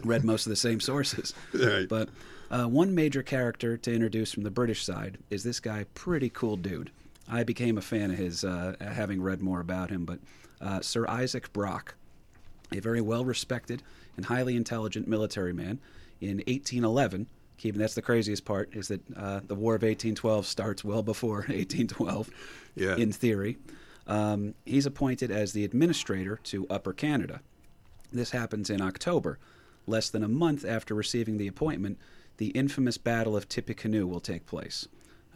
[0.04, 1.34] read most of the same sources.
[1.54, 1.88] Right.
[1.88, 2.08] But
[2.50, 6.56] uh, one major character to introduce from the British side is this guy, pretty cool
[6.56, 6.90] dude.
[7.28, 10.04] I became a fan of his, uh, having read more about him.
[10.04, 10.18] But
[10.60, 11.94] uh, Sir Isaac Brock,
[12.72, 13.82] a very well respected
[14.16, 15.80] and highly intelligent military man.
[16.20, 20.84] In 1811, keeping that's the craziest part is that uh, the War of 1812 starts
[20.84, 22.30] well before 1812.
[22.74, 22.96] Yeah.
[22.96, 23.58] In theory,
[24.06, 27.40] um, he's appointed as the administrator to Upper Canada.
[28.12, 29.38] This happens in October.
[29.86, 31.98] Less than a month after receiving the appointment,
[32.36, 34.86] the infamous Battle of Tippecanoe will take place.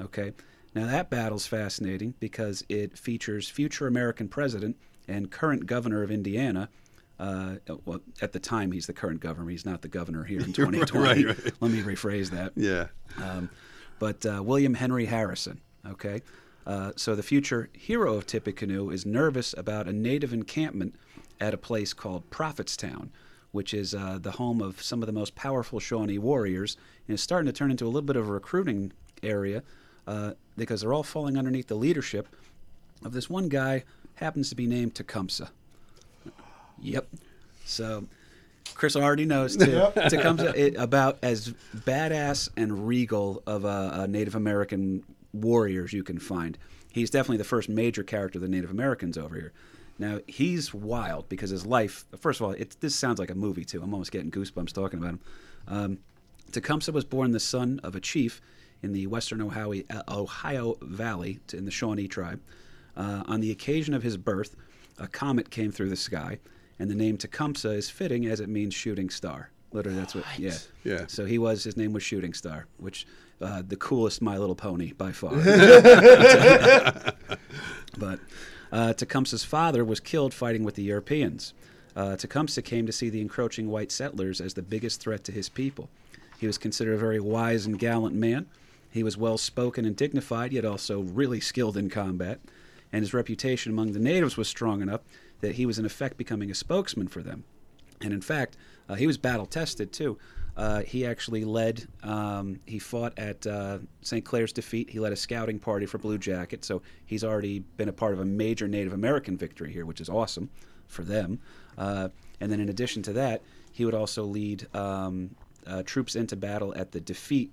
[0.00, 0.32] Okay?
[0.76, 4.76] Now, that battle's fascinating because it features future American president
[5.08, 6.68] and current governor of Indiana.
[7.18, 7.54] Uh,
[7.86, 9.48] well, at the time, he's the current governor.
[9.48, 11.24] He's not the governor here in 2020.
[11.24, 11.52] Right, right.
[11.60, 12.52] Let me rephrase that.
[12.56, 12.88] Yeah.
[13.16, 13.48] Um,
[13.98, 16.20] but uh, William Henry Harrison, okay?
[16.66, 20.94] Uh, so the future hero of Tippecanoe is nervous about a native encampment
[21.40, 23.08] at a place called Prophetstown,
[23.50, 26.76] which is uh, the home of some of the most powerful Shawnee warriors,
[27.08, 29.62] and is starting to turn into a little bit of a recruiting area
[30.06, 32.28] uh, because they're all falling underneath the leadership
[33.04, 33.84] of this one guy
[34.16, 35.50] happens to be named Tecumseh.
[36.80, 37.06] Yep.
[37.64, 38.06] So
[38.74, 39.86] Chris already knows too.
[39.94, 46.18] Tecumseh it, about as badass and regal of a, a Native American warriors you can
[46.18, 46.58] find.
[46.92, 49.52] He's definitely the first major character of the Native Americans over here.
[49.98, 52.04] Now he's wild because his life.
[52.18, 53.82] First of all, it, this sounds like a movie too.
[53.82, 55.20] I'm almost getting goosebumps talking about him.
[55.68, 55.98] Um,
[56.52, 58.40] Tecumseh was born the son of a chief
[58.82, 62.40] in the western Ohio, uh, Ohio Valley to- in the Shawnee tribe.
[62.96, 64.56] Uh, on the occasion of his birth,
[64.98, 66.38] a comet came through the sky,
[66.78, 69.50] and the name Tecumseh is fitting as it means shooting star.
[69.72, 70.24] Literally, that's what.
[70.38, 70.54] Yeah.
[70.84, 71.04] Yeah.
[71.06, 71.64] So he was.
[71.64, 73.06] His name was Shooting Star, which
[73.42, 75.32] uh, the coolest My Little Pony by far.
[77.98, 78.20] but
[78.72, 81.52] uh, Tecumseh's father was killed fighting with the Europeans.
[81.94, 85.48] Uh, Tecumseh came to see the encroaching white settlers as the biggest threat to his
[85.48, 85.88] people.
[86.38, 88.46] He was considered a very wise and gallant man,
[88.96, 92.40] He was well spoken and dignified, yet also really skilled in combat,
[92.90, 95.02] and his reputation among the natives was strong enough
[95.42, 97.44] that he was in effect becoming a spokesman for them.
[98.00, 98.56] And in fact,
[98.88, 100.16] uh, he was battle tested too.
[100.56, 104.24] Uh, he actually led, um, he fought at uh, St.
[104.24, 104.88] Clair's defeat.
[104.88, 108.20] He led a scouting party for Blue Jacket, so he's already been a part of
[108.20, 110.48] a major Native American victory here, which is awesome
[110.88, 111.38] for them.
[111.76, 112.08] Uh,
[112.40, 116.72] and then in addition to that, he would also lead um, uh, troops into battle
[116.74, 117.52] at the defeat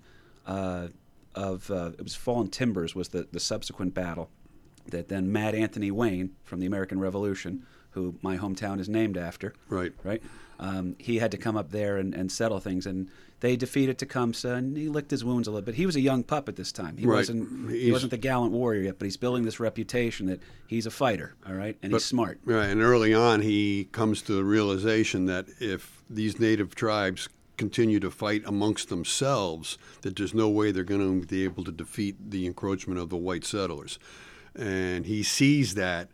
[1.35, 4.29] uh, of, it was Fallen Timbers was the, the subsequent battle
[4.89, 9.53] that then Mad Anthony Wayne from the American Revolution, who my hometown is named after,
[9.69, 9.93] Right.
[10.03, 10.21] right?
[10.59, 14.53] Um, he had to come up there and, and settle things, and they defeated Tecumseh,
[14.53, 15.75] and he licked his wounds a little bit.
[15.75, 16.95] He was a young pup at this time.
[16.97, 17.17] He Right.
[17.17, 20.91] wasn't he wasn't the gallant warrior yet, but he's building this reputation that he's a
[20.91, 22.39] fighter, all right, and he's smart.
[22.45, 27.99] Right, and early on, he comes to the realization that if these native tribes continue
[27.99, 32.15] to fight amongst themselves, that there's no way they're going to be able to defeat
[32.31, 33.99] the encroachment of the white settlers.
[34.55, 36.09] And he sees that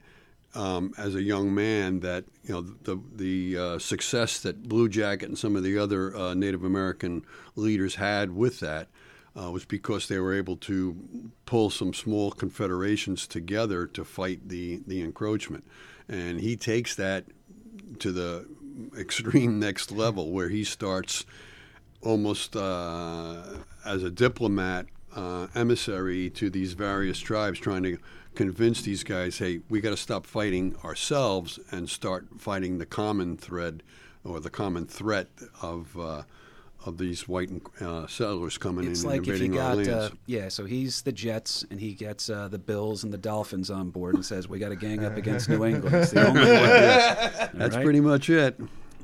[0.55, 5.29] um, as a young man that you know the the uh, success that Blue Jacket
[5.29, 7.23] and some of the other uh, Native American
[7.55, 8.87] leaders had with that
[9.39, 14.81] uh, was because they were able to pull some small confederations together to fight the
[14.87, 15.65] the encroachment,
[16.07, 17.25] and he takes that
[17.99, 18.47] to the
[18.97, 21.25] extreme next level where he starts
[22.01, 23.43] almost uh,
[23.85, 27.97] as a diplomat uh, emissary to these various tribes, trying to
[28.35, 33.35] convince these guys, hey, we got to stop fighting ourselves and start fighting the common
[33.35, 33.83] thread
[34.23, 35.27] or the common threat
[35.61, 36.23] of uh,
[36.85, 37.49] of these white
[37.81, 39.89] uh, settlers coming It's in like and if you invading our got, lands.
[39.89, 43.69] uh, yeah, so he's the Jets, and he gets uh, the Bills and the Dolphins
[43.69, 45.93] on board and says, we got to gang up against New England.
[45.95, 47.49] It's the only way.
[47.53, 47.83] That's right?
[47.83, 48.59] pretty much it.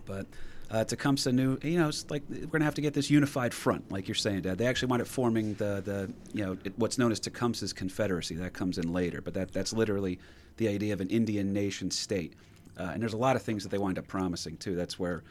[0.05, 0.25] But
[0.71, 3.53] uh, Tecumseh knew, you know, it's like we're going to have to get this unified
[3.53, 4.57] front, like you're saying, Dad.
[4.57, 8.35] They actually wound up forming the, the you know, it, what's known as Tecumseh's Confederacy.
[8.35, 10.17] That comes in later, but that, that's literally
[10.57, 12.33] the idea of an Indian nation state.
[12.77, 14.75] Uh, and there's a lot of things that they wind up promising, too.
[14.75, 15.23] That's where,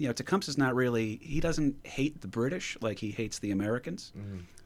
[0.00, 4.12] you know, Tecumseh's not really, he doesn't hate the British like he hates the Americans.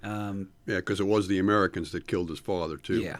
[0.04, 3.00] Um, Yeah, because it was the Americans that killed his father too.
[3.00, 3.16] Yeah.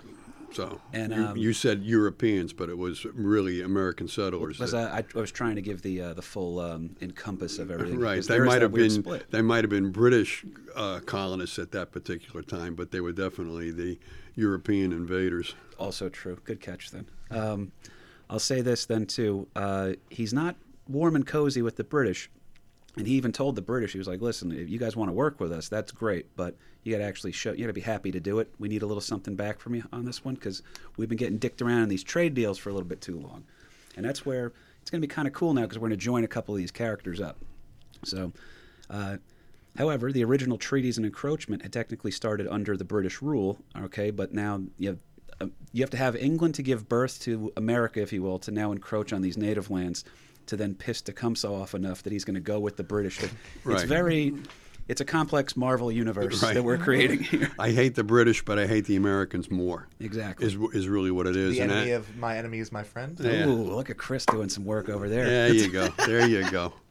[0.53, 4.59] So And, you, um, you said Europeans, but it was really American settlers.
[4.59, 7.73] because that- I, I was trying to give the uh, the full um, encompass of
[7.73, 7.99] everything.
[7.99, 8.23] Right.
[8.23, 9.29] They might have been split.
[9.33, 10.45] they might have been British
[10.77, 13.99] uh, colonists at that particular time, but they were definitely the
[14.37, 15.57] European invaders.
[15.81, 16.39] Also true.
[16.45, 17.07] Good catch then.
[17.33, 17.73] Um,
[18.31, 19.49] I'll say this then too.
[19.57, 20.55] Uh, he's not
[20.89, 22.31] warm and cozy with the British,
[22.97, 25.13] and he even told the British he was like, "Listen, if you guys want to
[25.13, 27.53] work with us, that's great, but you got to actually show.
[27.53, 28.53] You got to be happy to do it.
[28.59, 30.63] We need a little something back from you on this one because
[30.97, 33.45] we've been getting dicked around in these trade deals for a little bit too long,
[33.97, 36.05] and that's where it's going to be kind of cool now because we're going to
[36.05, 37.39] join a couple of these characters up.
[38.05, 38.33] So."
[38.91, 39.17] Uh,
[39.77, 44.33] However, the original treaties and encroachment had technically started under the British rule, okay, but
[44.33, 44.99] now you have,
[45.41, 48.53] uh, you have to have England to give birth to America, if you will, to
[48.53, 50.05] now encroach on these native lands,
[50.47, 53.23] to then piss Tecumseh off enough that he's going to go with the British.
[53.23, 53.33] It's
[53.65, 53.87] Right.
[53.87, 54.35] very,
[54.89, 56.55] it's a complex Marvel universe Right.
[56.55, 57.51] that we're creating here.
[57.59, 59.89] I hate the British, but I hate the Americans more.
[60.01, 60.47] Exactly.
[60.47, 61.55] Is is really what it is.
[61.55, 63.19] The and enemy that- of my enemy is my friend.
[63.21, 63.47] Yeah.
[63.47, 65.25] Ooh, look at Chris doing some work over there.
[65.25, 65.89] there you go.
[66.07, 66.73] There you go.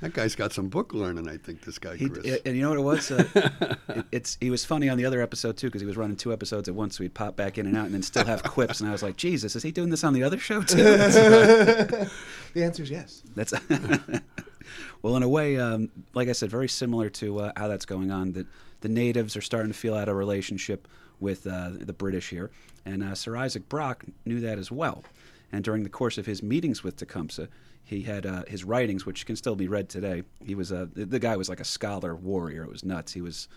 [0.00, 1.28] That guy's got some book learning.
[1.28, 2.40] I think this guy He, Chris.
[2.46, 3.10] and you know what it was?
[3.10, 6.16] Uh, it, it's he was funny on the other episode too because he was running
[6.16, 8.42] two episodes at once, so he'd pop back in and out, and then still have
[8.44, 8.78] quips.
[8.80, 10.76] And I was like, Jesus, is he doing this on the other show too?
[12.54, 13.22] The answer is yes.
[13.36, 13.52] That's
[15.02, 18.10] well, in a way, um, like I said, very similar to uh, how that's going
[18.10, 18.32] on.
[18.32, 18.46] That
[18.80, 20.88] the natives are starting to feel out a relationship
[21.20, 22.50] with uh, the British here,
[22.86, 25.04] and uh, Sir Isaac Brock knew that as well.
[25.52, 27.48] And during the course of his meetings with Tecumseh,
[27.88, 30.22] he had uh, his writings, which can still be read today.
[30.44, 32.62] He was a the, the guy was like a scholar warrior.
[32.62, 33.14] It was nuts.
[33.14, 33.48] He was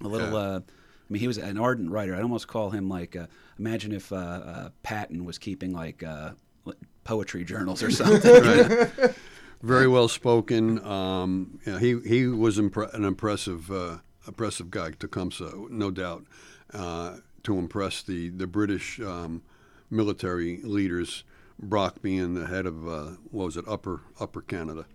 [0.00, 0.30] a little.
[0.32, 0.38] Yeah.
[0.38, 2.14] Uh, I mean, he was an ardent writer.
[2.16, 3.14] I'd almost call him like.
[3.14, 3.26] Uh,
[3.58, 6.30] imagine if uh, uh, Patton was keeping like uh,
[7.04, 8.42] poetry journals or something.
[8.42, 9.14] Right.
[9.60, 10.82] Very well spoken.
[10.82, 16.24] Um, yeah, he he was impre- an impressive uh, impressive guy, Tecumseh, no doubt,
[16.72, 19.42] uh, to impress the the British um,
[19.90, 21.24] military leaders.
[21.58, 24.86] Brock being the head of uh, what was it, Upper Upper Canada.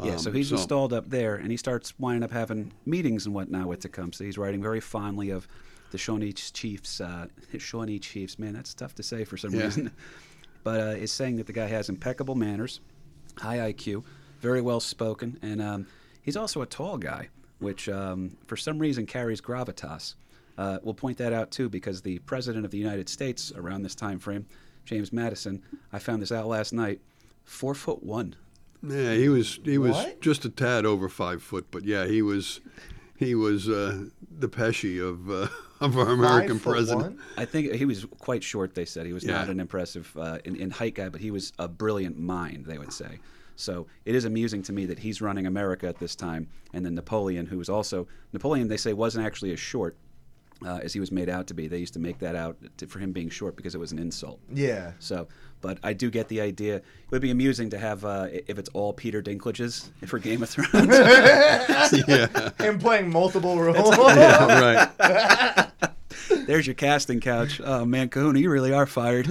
[0.00, 3.34] Yeah, so Um, he's installed up there, and he starts winding up having meetings and
[3.34, 4.22] whatnot with Tecumseh.
[4.24, 5.48] He's writing very fondly of
[5.90, 7.00] the Shawnee Chiefs.
[7.00, 7.26] Uh,
[7.58, 9.64] Shawnee Chiefs, man, that's tough to say for some Yeah.
[9.64, 9.90] reason.
[10.64, 12.80] But uh, is saying that the guy has impeccable manners,
[13.38, 14.04] high IQ,
[14.40, 15.86] very well spoken, and um,
[16.20, 17.28] he's also a tall guy,
[17.60, 20.14] which um, for some reason carries gravitas.
[20.58, 23.94] Uh, we'll point that out too because the president of the United States around this
[23.94, 24.44] time frame,
[24.88, 27.00] James Madison, I found this out last night,
[27.44, 28.34] four foot one.
[28.82, 30.20] Yeah, he was he was What?
[30.22, 32.60] just a tad over five foot, but yeah, he was
[33.16, 34.04] he was uh,
[34.38, 35.48] the Pesci of uh,
[35.84, 37.02] of our American Five president.
[37.02, 37.18] one?
[37.36, 38.74] I think he was quite short.
[38.74, 41.52] They said he was not an impressive uh, in, in height guy, but he was
[41.58, 42.64] a brilliant mind.
[42.64, 43.18] They would say.
[43.56, 46.94] So it is amusing to me that he's running America at this time, and then
[46.94, 49.96] Napoleon, who was also Napoleon, they say wasn't actually as short
[50.64, 51.68] uh, as he was made out to be.
[51.68, 53.98] They used to make that out to, for him being short because it was an
[53.98, 54.40] insult.
[54.52, 54.92] Yeah.
[54.98, 55.28] So,
[55.60, 56.76] but I do get the idea.
[56.76, 60.50] It would be amusing to have uh, if it's all Peter Dinklages for Game of
[60.50, 60.72] Thrones.
[62.08, 63.96] yeah, Him playing multiple roles.
[64.16, 65.70] yeah, right.
[66.46, 67.60] There's your casting couch.
[67.62, 69.26] Oh man, Kahuna, you really are fired.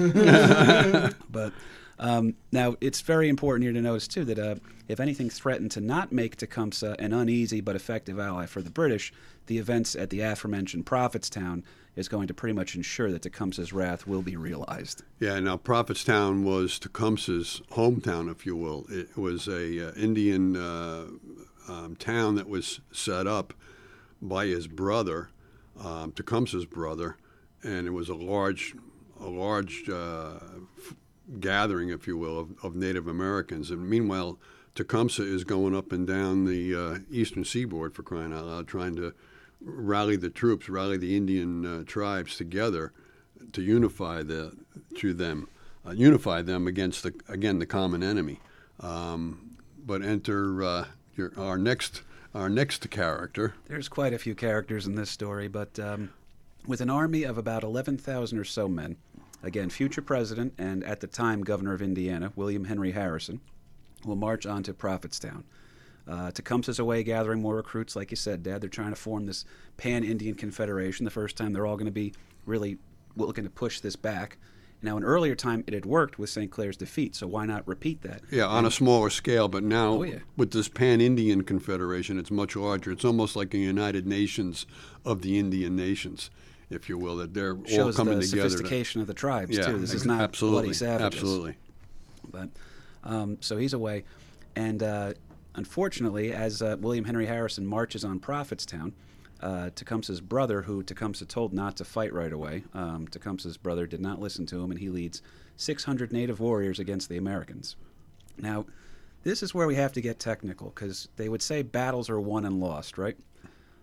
[1.30, 1.54] but
[2.00, 4.56] um, now it's very important here to notice too that uh,
[4.88, 9.14] if anything threatened to not make Tecumseh an uneasy but effective ally for the British,
[9.48, 11.64] the events at the aforementioned Prophetstown
[11.96, 15.04] is going to pretty much ensure that Tecumseh's wrath will be realized.
[15.20, 18.86] Yeah, now Prophetstown was Tecumseh's hometown, if you will.
[18.90, 21.08] It was a uh, Indian uh,
[21.68, 23.54] um, town that was set up
[24.22, 25.30] by his brother,
[25.84, 27.18] um, Tecumseh's brother,
[27.64, 28.76] and it was a large,
[29.20, 30.36] a large uh,
[30.78, 30.96] f-
[31.40, 33.72] gathering, if you will, of, of Native Americans.
[33.72, 34.40] And meanwhile,
[34.78, 38.96] Tecumseh is going up and down the uh, eastern seaboard for crying out loud, trying
[38.98, 39.12] to
[39.60, 42.94] rally the troops, rally the Indian uh, tribes together
[43.54, 44.56] to unify the
[44.98, 45.50] to them,
[45.84, 48.40] uh, unify them against the again the common enemy.
[48.80, 50.86] Um, but enter uh,
[51.16, 52.04] your, our next
[52.36, 53.56] our next character.
[53.66, 56.12] There's quite a few characters in this story, but um,
[56.68, 58.98] with an army of about 11,000 or so men,
[59.42, 63.42] again, future president and at the time governor of Indiana, William Henry Harrison,
[64.06, 65.44] will march on to Prophetstown.
[66.08, 68.62] Uh, Tecumseh's away gathering more recruits, like you said, Dad.
[68.62, 69.44] They're trying to form this
[69.76, 71.04] pan Indian confederation.
[71.04, 72.14] The first time they're all going to be
[72.46, 72.78] really
[73.18, 74.38] looking to push this back.
[74.82, 76.52] Now, an earlier time, it had worked with St.
[76.52, 78.22] Clair's defeat, so why not repeat that?
[78.30, 80.20] Yeah, on a smaller scale, but now Oh, yeah.
[80.38, 82.92] with this Pan Indian Confederation, it's much larger.
[82.92, 84.68] It's almost like a United Nations
[85.04, 86.30] of the Indian nations,
[86.70, 87.18] if you will.
[87.18, 88.44] That they're all coming the together.
[88.50, 89.80] to- sophistication of the tribes yeah, too.
[89.80, 91.06] This is not absolutely, bloody savages.
[91.22, 91.56] absolutely.
[92.32, 92.50] But
[93.08, 94.04] um, so he's away,
[94.56, 95.14] and uh,
[95.56, 98.94] unfortunately, as uh, William Henry Harrison marches on Prophetstown,
[99.42, 104.02] uh, Tecumseh's brother, who Tecumseh told not to fight right away, um, Tecumseh's brother did
[104.02, 105.22] not listen to him, and he leads
[105.56, 107.76] 600 native warriors against the Americans.
[108.38, 108.66] Now,
[109.24, 112.46] this is where we have to get technical because they would say battles are won
[112.46, 113.18] and lost, right?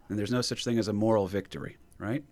[0.08, 2.24] And there's no such thing as a moral victory, right?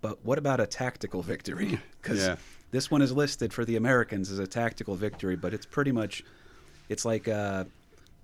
[0.00, 1.78] But what about a tactical victory?
[2.00, 2.36] Because Yeah.
[2.70, 6.24] This one is listed for the Americans as a tactical victory, but it's pretty much,
[6.88, 7.64] it's like, uh,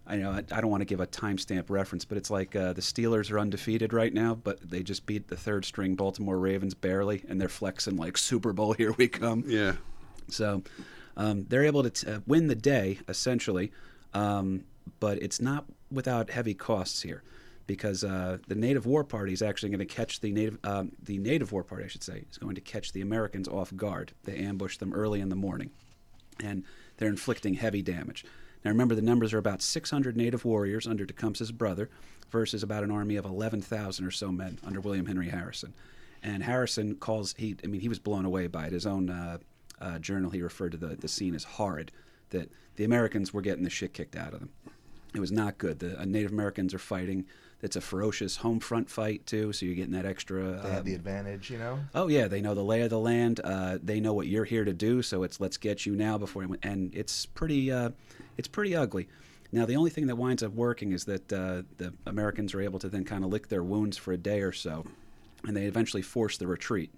[0.07, 2.73] I know I, I don't want to give a timestamp reference, but it's like uh,
[2.73, 6.75] the Steelers are undefeated right now, but they just beat the third string Baltimore Ravens
[6.75, 9.45] barely, and they're flexing like Super Bowl, here we come.
[9.47, 9.73] Yeah,
[10.29, 10.63] So
[11.17, 13.73] um, they're able to t- uh, win the day essentially,
[14.15, 14.65] um,
[15.01, 17.23] but it's not without heavy costs here,
[17.67, 21.19] because uh, the Native War Party is actually going to catch the native um, the
[21.19, 24.13] Native War Party, I should say, is going to catch the Americans off guard.
[24.25, 25.71] They ambush them early in the morning,
[26.41, 26.65] and
[26.97, 28.25] they're inflicting heavy damage.
[28.65, 31.89] Now remember, the numbers are about 600 native warriors under Tecumseh's brother
[32.31, 35.73] versus about an army of 11,000 or so men under William Henry Harrison.
[36.23, 38.73] And Harrison calls he I mean he was blown away by it.
[38.73, 39.39] His own uh,
[39.81, 41.93] uh, journal he referred to the the scene as horrid.
[42.31, 44.51] That the Americans were getting the shit kicked out of them.
[45.17, 45.79] It was not good.
[45.79, 47.25] The uh, Native Americans are fighting.
[47.63, 50.61] It's a ferocious home front fight too, so you're getting that extra.
[50.63, 51.79] They had um, the advantage, you know.
[51.95, 53.41] Oh yeah, they know the lay of the land.
[53.43, 55.01] Uh, they know what you're here to do.
[55.01, 56.47] So it's let's get you now before.
[56.63, 57.91] And it's pretty, uh,
[58.37, 59.09] it's pretty ugly.
[59.53, 62.79] Now the only thing that winds up working is that uh, the Americans are able
[62.81, 64.85] to then kind of lick their wounds for a day or so,
[65.47, 66.93] and they eventually force the retreat.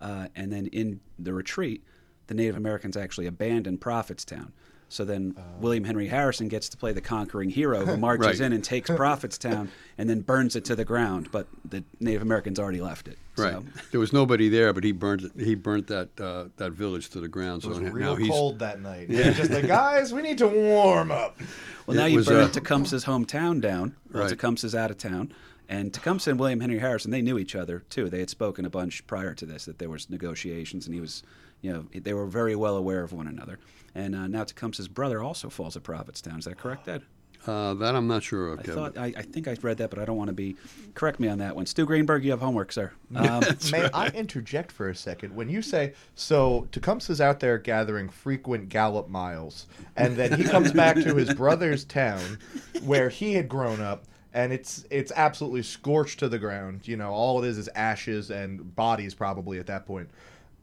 [0.00, 1.84] Uh, and then in the retreat,
[2.26, 4.50] the Native Americans actually abandon Prophetstown.
[4.92, 8.40] So then William Henry Harrison gets to play the conquering hero who marches Right.
[8.40, 11.28] in and takes Prophetstown and then burns it to the ground.
[11.30, 13.16] But the Native Americans already left it.
[13.36, 13.52] right.
[13.52, 13.64] So.
[13.92, 17.20] There was nobody there, but he burned it, he burnt that uh, that village to
[17.20, 17.62] the ground.
[17.64, 19.08] It was so now real he's cold that night.
[19.08, 19.30] Yeah.
[19.30, 21.38] Just like, guys, we need to warm up.
[21.86, 23.94] Well, It now you was, burn uh, Tecumseh's hometown down.
[24.12, 24.28] Well, Right.
[24.30, 25.32] Tecumseh's out of town.
[25.68, 28.10] And Tecumseh and William Henry Harrison, they knew each other too.
[28.10, 31.22] They had spoken a bunch prior to this that there was negotiations, and he was,
[31.62, 33.60] you know, they were very well aware of one another.
[33.94, 36.38] And uh, now Tecumseh's brother also falls at Prophetstown.
[36.38, 37.02] Is that correct, Ed?
[37.46, 38.60] uh, that I'm not sure of.
[38.60, 40.56] I thought I, I think I read that, but I don't want to be.
[40.94, 41.66] Correct me on that one.
[41.66, 42.92] Stu Greenberg, you have homework, sir.
[43.20, 45.34] Um, May I interject for a second?
[45.34, 49.66] When you say so, Tecumseh's out there gathering frequent gallop miles,
[49.96, 52.38] and then he comes back to his brother's town,
[52.82, 56.86] where he had grown up, and it's it's absolutely scorched to the ground.
[56.86, 60.08] You know, all it is is ashes and bodies probably at that point.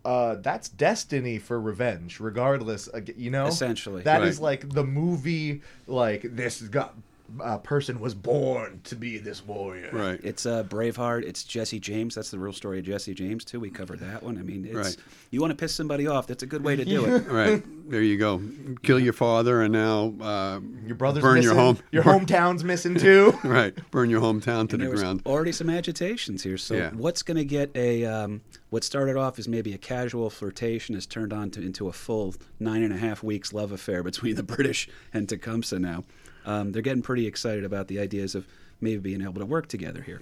[0.08, 2.88] Uh, that's destiny for revenge, regardless.
[3.18, 4.03] You know, Essentially.
[4.03, 4.43] that is Right.
[4.43, 5.62] like the movie.
[5.86, 6.95] Like this has got
[7.43, 9.89] uh, person was born to be this warrior.
[9.91, 10.19] Right.
[10.23, 11.23] It's uh, Braveheart.
[11.23, 12.15] It's Jesse James.
[12.15, 13.59] That's the real story of Jesse James too.
[13.59, 14.38] We covered that one.
[14.38, 14.97] I mean, it's, Right.
[15.32, 16.28] you want to piss somebody off.
[16.28, 17.28] That's a good way to do it.
[17.28, 18.41] Right there, you go.
[18.84, 21.49] Kill your father, and now uh, Your brother's burn missing.
[21.51, 21.78] your home.
[21.91, 23.38] Your hometown's missing too.
[23.43, 25.21] Right, burn your hometown to And the there was ground.
[25.25, 26.57] already some agitations here.
[26.57, 26.89] So Yeah.
[26.91, 31.05] what's going to get a um, what started off as maybe a casual flirtation has
[31.05, 34.43] turned on to, into a full nine and a half weeks love affair between the
[34.43, 36.03] British and Tecumseh now.
[36.48, 38.48] Um, they're getting pretty excited about the ideas of
[38.82, 40.22] maybe being able to work together here.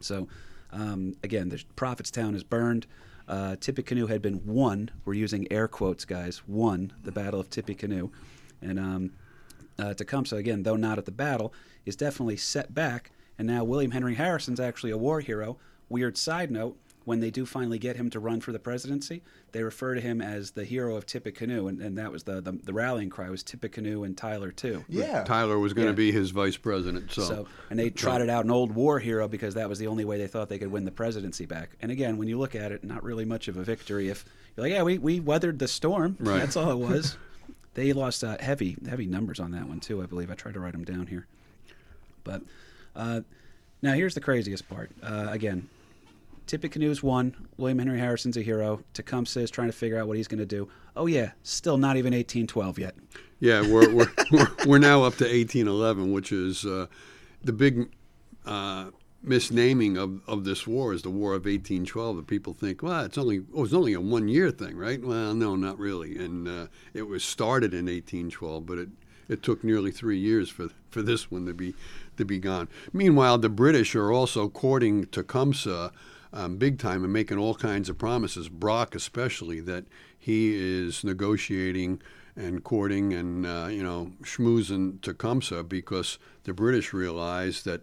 [0.00, 0.28] So
[0.70, 2.86] um, again, the Prophetstown is burned.
[3.28, 4.90] Uh, Tippecanoe had been won.
[5.04, 6.42] We're using air quotes, guys.
[6.46, 8.10] Won the Battle of Tippecanoe,
[8.62, 9.10] and um,
[9.78, 11.52] uh, Tecumseh, again, though not at the battle,
[11.84, 13.10] is definitely set back.
[13.36, 15.58] And now William Henry Harrison's actually a war hero.
[15.88, 19.62] Weird side note: when they do finally get him to run for the presidency, they
[19.62, 22.72] refer to him as the hero of Tippecanoe, and, and that was the, the the
[22.74, 24.84] rallying cry was Tippecanoe and Tyler too.
[24.88, 25.24] Yeah.
[25.24, 25.96] Tyler was going to Yeah.
[25.96, 27.10] be his vice president.
[27.12, 30.04] So, So, and they trotted out an old war hero because that was the only
[30.04, 31.70] way they thought they could win the presidency back.
[31.80, 34.08] And again, when you look at it, not really much of a victory.
[34.10, 34.24] If
[34.56, 36.16] you're like, yeah, we, we weathered the storm.
[36.20, 36.40] Right.
[36.40, 37.16] That's all it was.
[37.74, 40.02] they lost uh, heavy heavy numbers on that one too.
[40.02, 41.26] I believe I tried to write them down here.
[42.24, 42.42] But
[42.96, 43.20] uh,
[43.80, 44.90] now here's the craziest part.
[45.02, 45.68] Uh, again,
[46.46, 47.34] Tippecanoe's won.
[47.56, 48.80] William Henry Harrison's a hero.
[48.94, 50.68] Tecumseh is trying to figure out what he's going to do.
[50.94, 52.94] Oh yeah, still not even 1812 yet.
[53.40, 56.86] yeah, we're, we're, we're, we're now up to 1811, which is uh,
[57.42, 57.90] the big
[58.46, 58.86] uh,
[59.26, 62.16] misnaming of, of this war is the War of 1812.
[62.16, 65.02] That people think, well, it's only oh, it's only a one year thing, right?
[65.02, 66.16] Well, no, not really.
[66.16, 68.88] And uh, it was started in 1812, but it
[69.28, 71.74] it took nearly three years for for this one to be
[72.16, 72.68] to be gone.
[72.92, 75.90] Meanwhile, the British are also courting Tecumseh
[76.36, 78.48] um, big time and making all kinds of promises.
[78.48, 79.84] Brock, especially, that
[80.18, 82.02] he is negotiating
[82.36, 87.80] and courting and uh, you know schmoozing Tecumseh because the British realize that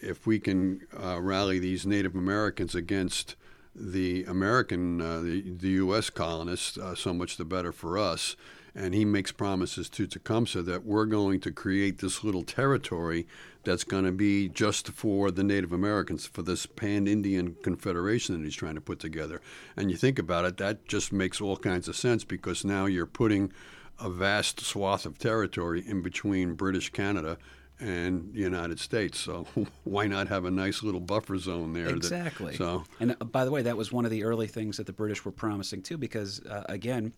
[0.00, 3.36] if we can uh, rally these Native Americans against
[3.74, 6.08] the American, uh, the, the U.S.
[6.08, 8.34] colonists, uh, so much the better for us.
[8.74, 13.26] And he makes promises to Tecumseh that we're going to create this little territory
[13.64, 18.44] that's going to be just for the Native Americans, for this pan Indian confederation that
[18.44, 19.40] he's trying to put together.
[19.76, 23.06] And you think about it, that just makes all kinds of sense because now you're
[23.06, 23.52] putting
[23.98, 27.36] a vast swath of territory in between British Canada
[27.78, 29.18] and the United States.
[29.18, 29.46] So
[29.84, 31.86] why not have a nice little buffer zone there?
[31.86, 32.54] that- Exactly.
[32.56, 34.92] so and uh, by the way, that was one of the early things that the
[34.92, 37.12] British were promising too, because uh, again,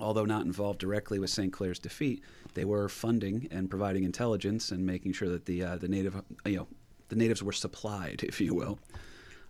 [0.00, 1.52] although not involved directly with St.
[1.52, 2.22] Clair's defeat,
[2.54, 6.56] they were funding and providing intelligence and making sure that the uh, the native, you
[6.56, 6.66] know,
[7.08, 8.78] the natives were supplied, if you will.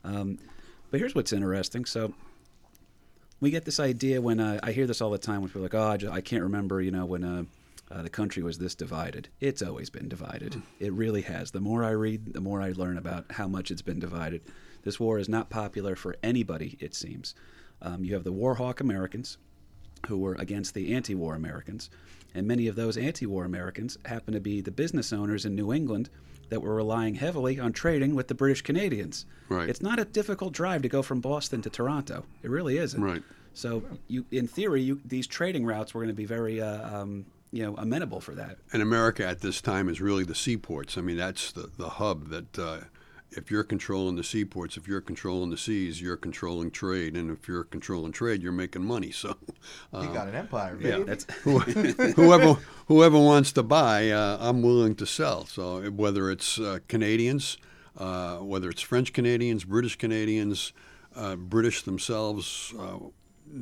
[0.05, 0.39] Um,
[0.91, 1.85] but here's what's interesting.
[1.85, 2.15] So
[3.41, 5.65] we get this idea when uh, I hear this all the time when people are
[5.65, 7.45] like, "Oh, I, just, I can't remember," you know, when uh,
[7.91, 9.29] uh, the country was this divided.
[9.41, 10.61] It's always been divided.
[10.81, 11.51] It really has.
[11.51, 14.43] The more I read, the more I learn about how much it's been divided.
[14.83, 16.77] This war is not popular for anybody.
[16.81, 17.35] It seems.
[17.83, 19.37] Um, you have the war hawk Americans,
[20.05, 21.91] who were against the anti-war Americans,
[22.35, 26.11] and many of those anti-war Americans happen to be the business owners in New England
[26.49, 29.27] that were relying heavily on trading with the British Canadians.
[29.49, 29.69] Right.
[29.69, 32.25] It's not a difficult drive to go from Boston to Toronto.
[32.43, 33.03] It really isn't.
[33.03, 33.23] Right.
[33.55, 37.25] So, you, in theory, you, these trading routes were going to be very, uh, um,
[37.53, 38.59] you know, amenable for that.
[38.73, 40.99] and America at this time is really the seaports.
[40.99, 42.79] I mean, that's the, the hub that uh,
[43.37, 47.17] if you're controlling the seaports, if you're controlling the seas, you're controlling trade.
[47.17, 49.11] And if you're controlling trade, you're making money.
[49.11, 49.37] So
[49.93, 50.99] You got an empire, yeah.
[50.99, 52.55] That's whoever
[52.87, 55.47] whoever wants to buy, uh, I'm willing to sell.
[55.47, 57.59] So whether it's uh, Canadians,
[57.97, 60.73] uh, whether it's French Canadians, British Canadians,
[61.17, 62.99] uh, British themselves, uh,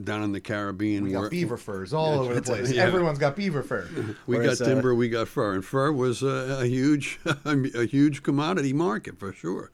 [0.04, 2.70] down in the Caribbean, We where- got beaver furs all over the place.
[2.72, 2.82] yeah.
[2.84, 3.88] Everyone's got beaver fur.
[4.26, 7.84] we Whereas, got uh, timber, we got fur, and fur was a, a huge, a
[7.86, 9.70] huge commodity market for sure.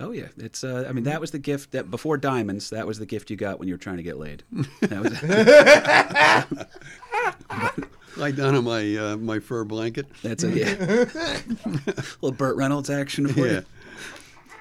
[0.00, 0.28] oh yeah.
[0.36, 3.30] It's uh, I mean that was the gift that before diamonds that was the gift
[3.30, 4.44] you got when you were trying to get laid.
[4.82, 6.58] That was
[8.16, 10.06] Lie down on my uh, my fur blanket.
[10.22, 11.04] that's a yeah.
[12.20, 13.52] little Burt Reynolds action for Yeah.
[13.52, 13.64] you.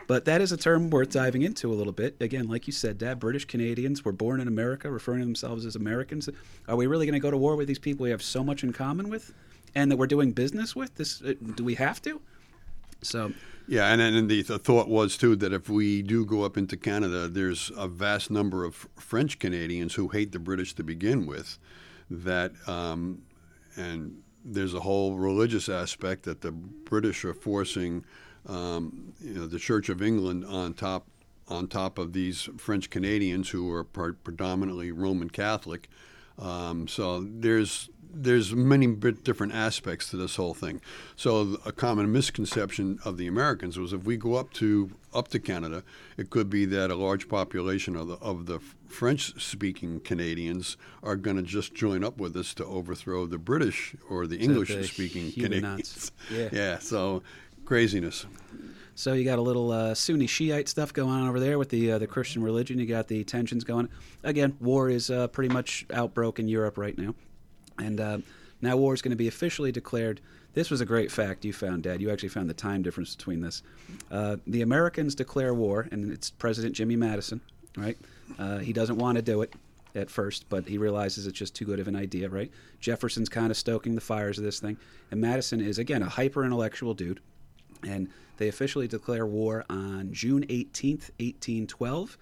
[0.08, 2.16] But that is a term worth diving into a little bit.
[2.22, 5.76] Again, like you said, Dad, British Canadians were born in America, referring to themselves as
[5.76, 6.30] Americans.
[6.68, 8.64] Are we really going to go to war with these people we have so much
[8.64, 9.34] in common with,
[9.76, 10.95] and that we're doing business with?
[10.95, 12.22] This uh, do we have to?
[13.01, 13.34] So
[13.68, 16.78] Yeah, and then the, the thought was too that if we do go up into
[16.78, 21.60] Canada, there's a vast number of French Canadians who hate the British to begin with.
[22.10, 23.24] That um,
[23.76, 28.05] and there's a whole religious aspect that the British are forcing,
[28.48, 31.06] um, you know, the Church of England on top
[31.50, 35.88] on top of these French Canadians who are pre- predominantly Roman Catholic.
[36.38, 40.82] Um, so there's there's many bit different aspects to this whole thing.
[41.16, 45.39] So a common misconception of the Americans was if we go up to up to
[45.39, 45.84] Canada,
[46.18, 51.36] it could be that a large population of the of the French-speaking Canadians are going
[51.36, 56.12] to just join up with us to overthrow the British or the English-speaking Canadians.
[56.32, 56.50] Yeah.
[56.52, 56.80] yeah.
[56.80, 57.24] So
[57.68, 58.26] craziness.
[58.95, 61.91] So you got a little uh, Sunni Shiite stuff going on over there with the
[61.91, 62.80] uh, the Christian religion.
[62.80, 63.89] You got the tensions going.
[64.24, 67.13] Again, war is uh, pretty much outbroke in Europe right now.
[67.78, 68.18] And uh,
[68.61, 70.22] now war is going to be officially declared.
[70.53, 72.01] This was a great fact you found, Dad.
[72.01, 73.61] You actually found the time difference between this.
[74.09, 77.41] Uh, the Americans declare war, and it's President Jimmy Madison,
[77.76, 77.97] right?
[78.39, 79.53] Uh, he doesn't want to do it
[79.93, 82.49] at first, but he realizes it's just too good of an idea, right?
[82.80, 84.78] Jefferson's kind of stoking the fires of this thing.
[85.11, 87.20] And Madison is, again, a hyper intellectual dude.
[87.84, 92.17] And they officially declare war on June 18th, 1812.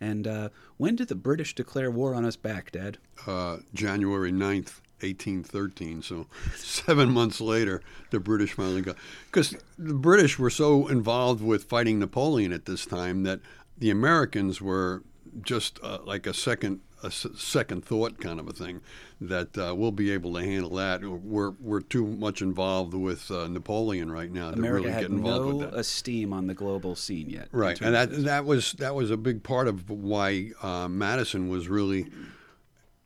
[0.00, 2.98] And uh, when did the British declare war on us back, Dad?
[3.26, 6.02] Uh, January 9th, 1813.
[6.02, 6.26] So
[6.56, 8.96] seven months later, the British finally got.
[9.26, 13.40] Because the British were so involved with fighting Napoleon at this time that
[13.78, 15.02] the Americans were
[15.42, 18.80] just uh, like a second a second thought kind of a thing
[19.20, 21.02] that uh, we'll be able to handle that.
[21.02, 25.46] We're we're too much involved with uh, Napoleon right now to America really get involved
[25.46, 25.78] no with that.
[25.78, 27.48] esteem on the global scene yet.
[27.52, 31.68] Right, and that that was that was a big part of why uh, Madison was
[31.68, 32.06] really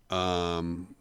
[0.09, 0.95] um,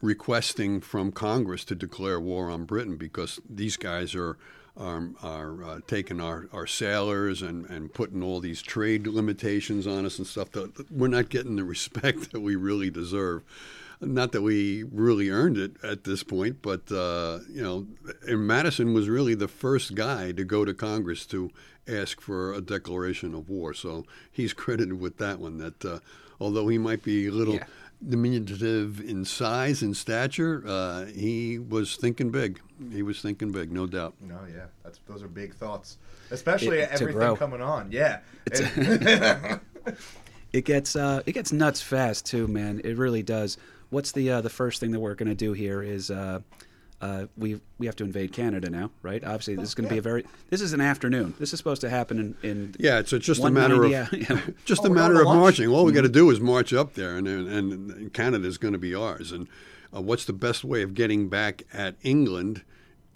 [0.00, 4.38] requesting from Congress to declare war on Britain because these guys are
[4.78, 10.06] are, are uh, taking our, our sailors and, and putting all these trade limitations on
[10.06, 13.42] us and stuff that we're not getting the respect that we really deserve.
[14.00, 17.88] Not that we really earned it at this point, but uh, you know,
[18.28, 21.50] and Madison was really the first guy to go to Congress to
[21.88, 23.74] ask for a declaration of war.
[23.74, 25.58] So he's credited with that one.
[25.58, 25.98] That uh,
[26.40, 27.64] although he might be a little Yeah.
[28.06, 32.60] Diminutive in size and stature, uh, he was thinking big.
[32.92, 34.14] He was thinking big, no doubt.
[34.20, 35.98] No, yeah, that's those are big thoughts,
[36.30, 37.36] especially It- everything grow.
[37.36, 37.90] coming on.
[37.92, 39.60] Yeah, It's-
[40.52, 42.80] It gets uh, it gets nuts fast too, man.
[42.82, 43.58] It really does.
[43.90, 46.10] What's the uh, the first thing that we're going to do here is
[47.00, 49.22] uh, we we have to invade Canada now, right?
[49.22, 51.34] Obviously, this is going to be a very this is an afternoon.
[51.38, 54.40] This is supposed to happen in, in Yeah, it's just a matter of yeah, yeah.
[54.64, 55.40] just Oh, a matter of lunch?
[55.40, 55.68] marching.
[55.68, 57.48] All we got to do is march up there, and and,
[57.90, 59.30] and Canada is going to be ours.
[59.30, 59.46] And
[59.94, 62.62] uh, what's the best way of getting back at England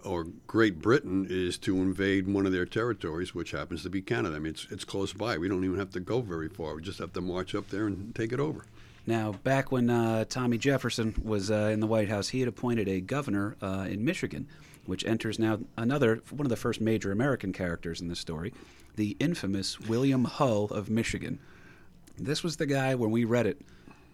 [0.04, 4.36] or Great Britain is to invade one of their territories, which happens to be Canada.
[4.36, 5.38] I mean, it's it's close by.
[5.38, 6.74] We don't even have to go very far.
[6.76, 8.64] We just have to march up there and take it over.
[9.06, 12.88] Now, back when uh, Tommy Jefferson was uh, in the White House, he had appointed
[12.88, 14.46] a governor uh, in Michigan,
[14.86, 18.52] which enters now another one of the first major American characters in this story,
[18.94, 21.40] the infamous William Hull of Michigan.
[22.16, 23.60] This was the guy when we read it,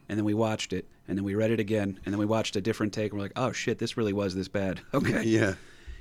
[0.08, 2.56] and then we watched it, and then we read it again, and then we watched
[2.56, 4.80] a different take, and we're like, oh shit, this really was this bad.
[4.94, 5.22] Okay.
[5.24, 5.54] Yeah.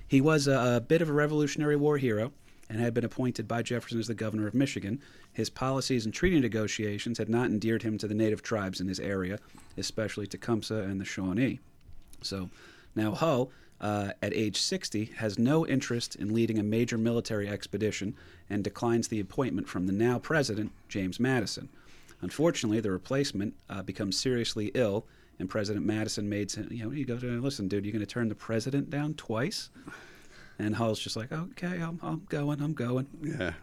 [0.08, 2.32] He was a, a bit of a Revolutionary War hero
[2.70, 5.02] and had been appointed by Jefferson as the governor of Michigan.
[5.32, 9.00] His policies and treaty negotiations had not endeared him to the native tribes in his
[9.00, 9.40] area,
[9.78, 11.60] especially Tecumseh and the Shawnee.
[12.22, 12.50] So
[12.96, 18.16] now Hull, uh, at age 60, has no interest in leading a major military expedition
[18.50, 21.70] and declines the appointment from the now president, James Madison.
[22.22, 25.06] Unfortunately, the replacement uh, becomes seriously ill,
[25.40, 28.36] and President Madison made you know, he goes, listen, dude, you're going to turn the
[28.36, 29.70] president down twice?
[30.60, 33.08] And Hull's just like, okay, I'm, I'm going, I'm going.
[33.22, 33.54] Yeah.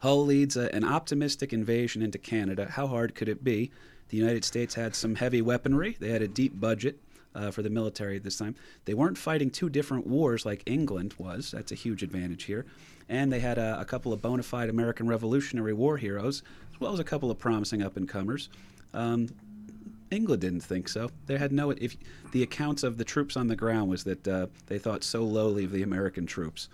[0.00, 2.66] Hull leads a, an optimistic invasion into Canada.
[2.70, 3.70] How hard could it be?
[4.08, 5.96] The United States had some heavy weaponry.
[5.98, 7.00] They had a deep budget
[7.34, 8.54] uh, for the military at this time.
[8.84, 11.50] They weren't fighting two different wars like England was.
[11.50, 12.66] That's a huge advantage here.
[13.08, 16.92] And they had a, a couple of bona fide American Revolutionary War heroes, as well
[16.92, 18.48] as a couple of promising up and comers.
[18.94, 19.28] Um,
[20.10, 21.10] England didn't think so.
[21.26, 21.70] They had no.
[21.70, 21.96] If
[22.32, 25.64] the accounts of the troops on the ground was that uh, they thought so lowly
[25.64, 26.68] of the American troops.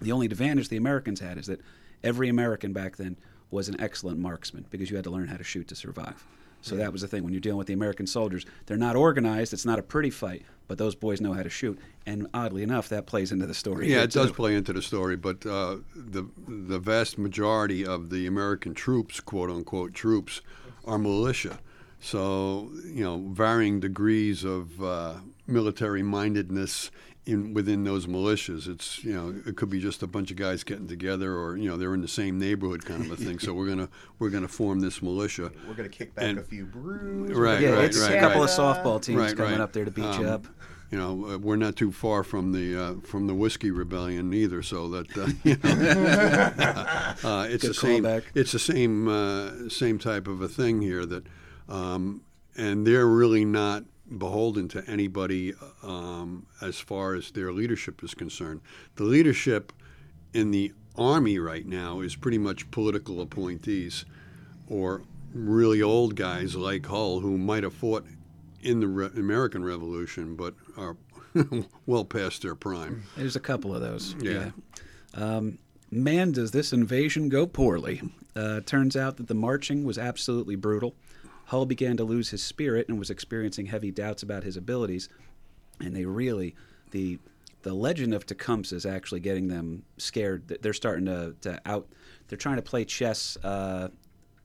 [0.00, 1.60] The only advantage the Americans had is that
[2.04, 3.16] every American back then
[3.50, 6.24] was an excellent marksman because you had to learn how to shoot to survive.
[6.60, 8.44] So that was the thing when you're dealing with the American soldiers.
[8.66, 9.52] They're not organized.
[9.52, 11.78] It's not a pretty fight, but those boys know how to shoot.
[12.04, 13.90] And oddly enough, that plays into the story.
[13.90, 18.26] Yeah, it does play into the story, but uh, the the vast majority of the
[18.26, 20.40] American troops, quote unquote troops,
[20.84, 21.58] are militia.
[22.00, 25.14] So you know, varying degrees of uh,
[25.46, 26.90] military mindedness
[27.26, 28.68] in within those militias.
[28.68, 31.68] It's you know, it could be just a bunch of guys getting together, or you
[31.68, 33.38] know, they're in the same neighborhood kind of a thing.
[33.38, 33.88] so we're gonna
[34.18, 35.50] we're gonna form this militia.
[35.66, 37.32] we're gonna kick back And- a few brews.
[37.36, 38.50] Right, Yeah, right, it's right, a couple right.
[38.50, 39.60] of softball teams Right, coming right.
[39.60, 40.46] up there to beat you Um, up.
[40.90, 44.62] You know, uh, we're not too far from the uh, from the whiskey rebellion either.
[44.62, 48.04] So that uh, you know, uh, it's Good the same.
[48.04, 48.22] callback.
[48.34, 51.04] It's the same uh, same type of a thing here.
[51.04, 51.24] That
[51.68, 52.22] um,
[52.56, 53.84] and they're really not
[54.16, 58.60] beholden to anybody um, as far as their leadership is concerned.
[58.96, 59.72] The leadership
[60.32, 64.04] in the army right now is pretty much political appointees
[64.68, 65.02] or
[65.32, 68.04] really old guys like Hull who might have fought
[68.62, 70.96] in the Re- American Revolution but are
[71.86, 73.04] well past their prime.
[73.16, 74.14] There's a couple of those.
[74.20, 74.50] Yeah.
[75.14, 75.58] Um,
[75.90, 78.02] man, does this invasion go poorly?
[78.34, 80.94] Uh, turns out that the marching was absolutely brutal.
[81.48, 85.08] Hull began to lose his spirit and was experiencing heavy doubts about his abilities.
[85.80, 86.54] And they really,
[86.90, 87.18] the
[87.62, 90.46] the legend of Tecumseh is actually getting them scared.
[90.60, 91.88] They're starting to, to out.
[92.28, 93.38] They're trying to play chess.
[93.42, 93.88] Uh,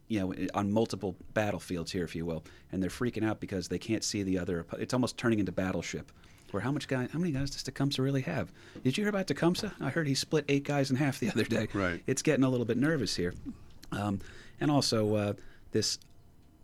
[0.08, 3.80] you know, on multiple battlefields here, if you will, and they're freaking out because they
[3.80, 4.66] can't see the other.
[4.78, 6.12] It's almost turning into battleship.
[6.51, 8.51] Where how much guy, how many guys does Tecumseh really have?
[8.84, 9.74] Did you hear about Tecumseh?
[9.82, 11.68] I heard he split eight guys in half the other day.
[11.74, 12.01] Right.
[12.06, 13.34] It's getting a little bit nervous here,
[13.91, 14.20] um,
[14.62, 15.34] and also uh,
[15.72, 15.97] this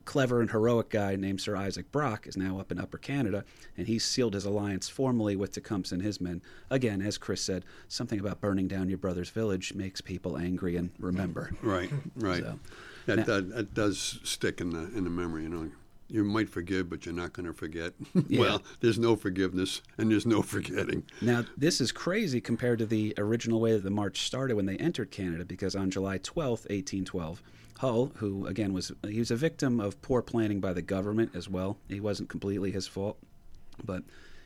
[0.06, 3.44] clever and heroic guy named Sir Isaac Brock is now up in Upper Canada,
[3.78, 6.42] and he's sealed his alliance formally with Tecumseh and his men.
[6.70, 10.90] Again, as Chris said, something about burning down your brother's village makes people angry and
[11.00, 11.52] remember.
[11.62, 12.44] Right, right.
[12.44, 12.60] So,
[13.06, 15.44] that, now- that, that does stick in the in the memory.
[15.44, 15.72] You know,
[16.10, 17.94] you might forgive, but you're not going to forget.
[18.28, 18.40] Yeah.
[18.42, 21.04] well, there's no forgiveness and there's no forgetting.
[21.22, 24.76] Now, this is crazy compared to the original way that the march started when they
[24.78, 27.42] entered Canada, because on July 12th, 1812,
[27.80, 31.48] Hull, who again was he was a victim of poor planning by the government as
[31.48, 31.78] well.
[31.88, 33.18] He wasn't completely his fault,
[33.86, 34.04] but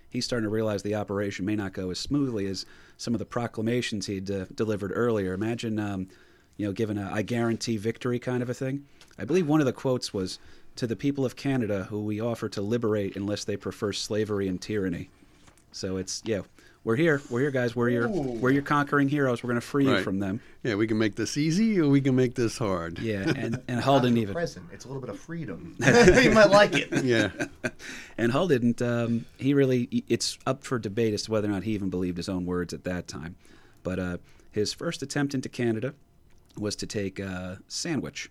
[0.07, 3.25] he's starting to realize the operation may not go as smoothly as some of the
[3.25, 5.33] proclamations he'd uh, delivered earlier.
[5.33, 6.09] Imagine, um,
[6.57, 8.85] you know, given a "I guarantee victory" kind of a thing.
[9.17, 10.37] I believe one of the quotes was,
[10.75, 14.61] "To the people of Canada, who we offer to liberate unless they prefer slavery and
[14.61, 15.09] tyranny."
[15.71, 16.41] So it's yeah,
[16.83, 17.75] we're here, we're here, guys.
[17.75, 19.41] We're your we're your conquering heroes.
[19.41, 20.41] We're going to free you from them.
[20.63, 22.99] Yeah, we can make this easy or we can make this hard.
[22.99, 24.65] Yeah, and and Hull didn't even present.
[24.73, 25.77] It's a little bit of freedom.
[26.21, 27.05] you might like it.
[27.05, 27.29] Yeah,
[28.17, 28.81] and Hull didn't.
[28.81, 32.17] Um, he really it's up for debate as to whether or not he even believed
[32.17, 33.35] his own words at that time.
[33.83, 34.17] But uh,
[34.51, 35.93] his first attempt into Canada
[36.57, 38.29] was to take uh, Sandwich.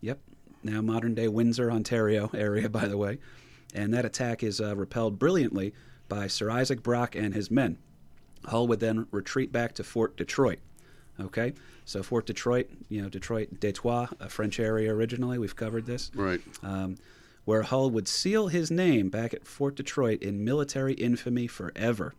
[0.00, 0.20] Yep,
[0.62, 3.18] now modern day Windsor, Ontario area, by the way.
[3.74, 5.72] And that attack is uh, repelled brilliantly
[6.12, 7.78] by Sir Isaac Brock and his men.
[8.44, 10.58] Hull would then retreat back to Fort Detroit.
[11.18, 11.54] Okay,
[11.86, 15.38] so Fort Detroit, you know, Detroit, Detroit, a French area originally.
[15.38, 16.40] We've covered this right.
[16.62, 16.96] um,
[17.46, 22.14] where Hull would seal his name back at Fort Detroit in military infamy forever.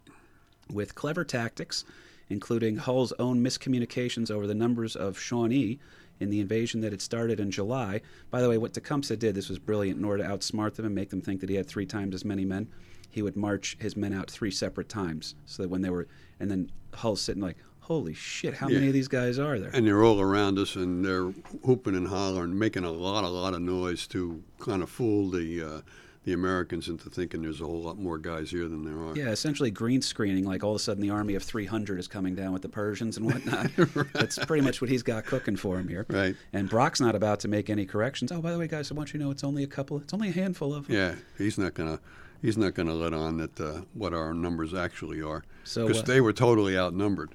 [0.71, 1.85] With clever tactics,
[2.29, 5.77] including Hull's own miscommunications over the numbers of Shawnee
[6.19, 8.01] in the invasion that had started in July.
[8.31, 10.95] By the way, what Tecumseh did, this was brilliant, in order to outsmart them and
[10.95, 12.69] make them think that he had three times as many men.
[13.13, 16.07] He would march his men out three separate times, so that when they were,
[16.39, 18.55] and then Hull's sitting like, "Holy shit!
[18.55, 18.75] How Yeah.
[18.79, 21.25] many of these guys are there?" And they're all around us and they're
[21.61, 25.61] whooping and hollering, making a lot, a lot of noise to kind of fool the
[25.63, 25.81] uh,
[26.25, 29.13] the Americans into thinking there's a whole lot more guys here than there are.
[29.13, 30.45] Yeah, essentially green screening.
[30.45, 33.17] Like all of a sudden, the army of 300 is coming down with the Persians
[33.17, 33.69] and whatnot.
[34.13, 36.05] That's pretty much what he's got cooking for him here.
[36.09, 36.33] Right.
[36.53, 38.31] And Brock's not about to make any corrections.
[38.31, 39.97] Oh, by the way, guys, I want you to know it's only a couple.
[39.99, 40.87] It's only a handful of.
[40.87, 40.95] them.
[40.95, 41.99] Yeah, he's not gonna
[42.43, 46.05] he's not gonna let on that uh, what our numbers actually are So, because uh,
[46.05, 47.31] they were totally outnumbered.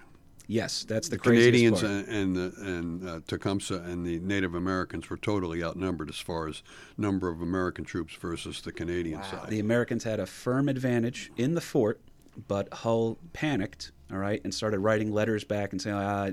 [0.50, 1.92] Yes, that's the, The Canadians part.
[1.92, 6.48] and and, the, and uh, Tecumseh and the Native Americans were totally outnumbered as far
[6.48, 6.62] as
[6.96, 9.50] number of American troops versus the Canadian side.
[9.50, 12.00] The Americans had a firm advantage in the fort,
[12.46, 16.28] but Hull panicked, all right, and started writing letters back and saying, ah,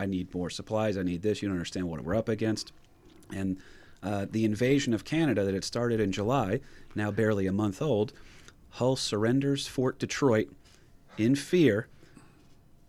[0.00, 2.72] I need more supplies, I need this, you don't understand what we're up against.
[3.34, 3.58] And
[4.02, 6.60] uh, the invasion of Canada that had started in July,
[6.94, 8.12] now barely a month old,
[8.70, 10.50] Hull surrenders Fort Detroit
[11.16, 11.88] in fear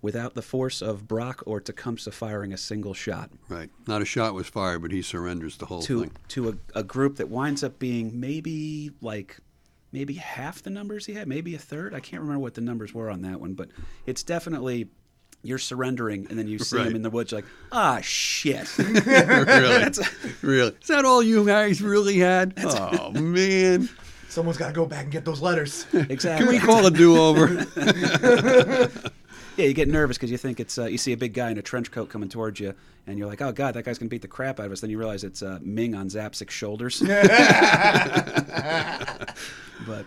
[0.02, 4.34] without the force of Brock or Tecumseh firing a single shot Right, not a shot
[4.34, 6.12] was fired, but he surrenders the whole to thing.
[6.30, 9.38] to a, a group that winds up being maybe like
[9.92, 11.94] maybe half the numbers he had, maybe a third.
[11.94, 13.70] I can't remember what the numbers were on that one, but
[14.06, 14.88] it's definitely
[15.42, 16.88] you're surrendering, and then you see Right.
[16.88, 18.68] him in the woods, like ah shit.
[18.78, 20.00] really, That's,
[20.44, 22.54] really, is that all you guys really had?
[22.58, 23.88] Oh man,
[24.28, 25.86] Someone's got to go back and get those letters.
[25.94, 26.46] exactly.
[26.46, 27.66] can we call a do-over?
[29.58, 31.58] Yeah, you get nervous because you think it's uh, you see a big guy in
[31.58, 32.74] a trench coat coming towards you,
[33.08, 34.80] and you're like, oh god, that guy's gonna beat the crap out of us.
[34.80, 37.02] Then you realize it's uh, Ming on Zapsik's shoulders.
[39.86, 40.06] but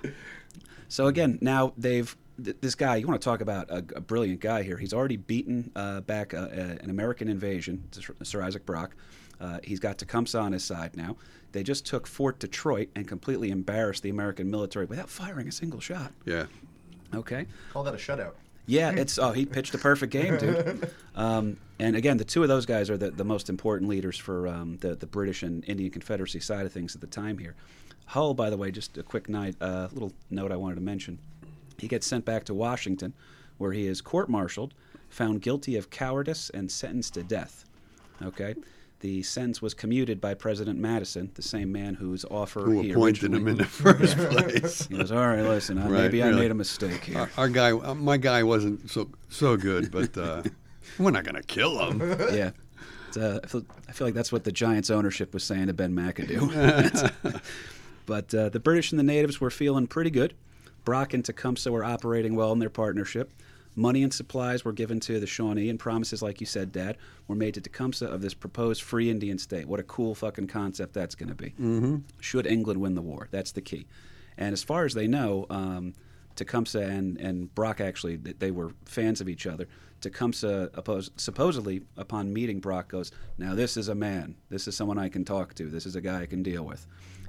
[0.88, 2.96] so again, now they've th- this guy.
[2.96, 4.76] You want to talk about a, a brilliant guy here?
[4.76, 8.94] He's already beaten uh, back uh, uh, an American invasion, Sir- Sir Isaac Brock.
[9.40, 11.16] Uh, he's got Tecumseh on his side now.
[11.52, 15.80] They just took Fort Detroit and completely embarrassed the American military without firing a single
[15.80, 16.12] shot.
[16.24, 16.46] yeah,
[17.14, 17.46] Okay.
[17.72, 18.32] Call that a shutout.
[18.64, 20.90] Yeah, it's oh he pitched a perfect game, dude.
[21.14, 24.48] Um, and again, the two of those guys are the, the most important leaders for
[24.48, 27.54] um, the the British and Indian Confederacy side of things at the time here.
[28.06, 31.18] Hull, by the way, just a quick night, uh, little note I wanted to mention.
[31.82, 33.12] He gets sent back to Washington,
[33.58, 34.72] where he is court-martialed,
[35.08, 37.64] found guilty of cowardice, and sentenced to death.
[38.22, 38.54] Okay,
[39.00, 43.34] the sentence was commuted by President Madison, the same man whose offer Who he appointed
[43.34, 44.86] him in the first place?
[44.86, 47.18] He goes, all right, listen, uh, Right, maybe I made a mistake here.
[47.18, 50.44] our, our guy, uh, my guy, wasn't so so good, but uh,
[51.00, 51.98] we're not going to kill him.
[52.32, 52.52] yeah.
[53.16, 55.92] Uh, I, feel, I feel like that's what the Giants ownership was saying to Ben
[55.96, 57.42] McAdoo.
[58.06, 60.34] but uh, the British and the natives were feeling pretty good.
[60.84, 63.32] Brock and Tecumseh were operating well in their partnership.
[63.74, 67.34] Money and supplies were given to the Shawnee, and promises, like you said, Dad, were
[67.34, 69.66] made to Tecumseh of this proposed free Indian state.
[69.66, 71.50] What a cool fucking concept that's going to be.
[71.50, 71.96] Mm-hmm.
[72.20, 73.28] Should England win the war?
[73.30, 73.86] That's the key.
[74.36, 75.94] And as far as they know, um,
[76.36, 79.68] Tecumseh and, and Brock actually, they were fans of each other.
[80.02, 84.34] Tecumseh oppos- supposedly upon meeting Brock goes, "Now this is a man.
[84.48, 85.68] This is someone I can talk to.
[85.68, 86.86] This is a guy I can deal with."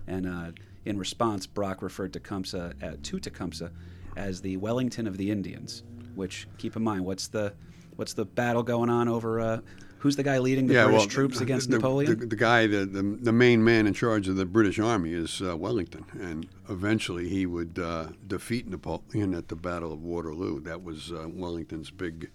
[0.08, 0.52] And uh,
[0.86, 3.72] in response, Brock referred Tecumseh uh, to Tecumseh
[4.16, 5.84] as the Wellington of the Indians.
[6.16, 7.54] Which keep in mind, what's the
[7.96, 9.40] what's the battle going on over?
[9.40, 9.60] Uh,
[9.98, 12.20] who's the guy leading the British troops against the, Napoleon?
[12.20, 15.42] The, the guy, the, the the main man in charge of the British Army is
[15.42, 20.60] uh, Wellington, and eventually he would uh, defeat Napoleon at the Battle of Waterloo.
[20.62, 22.30] That was uh, Wellington's big,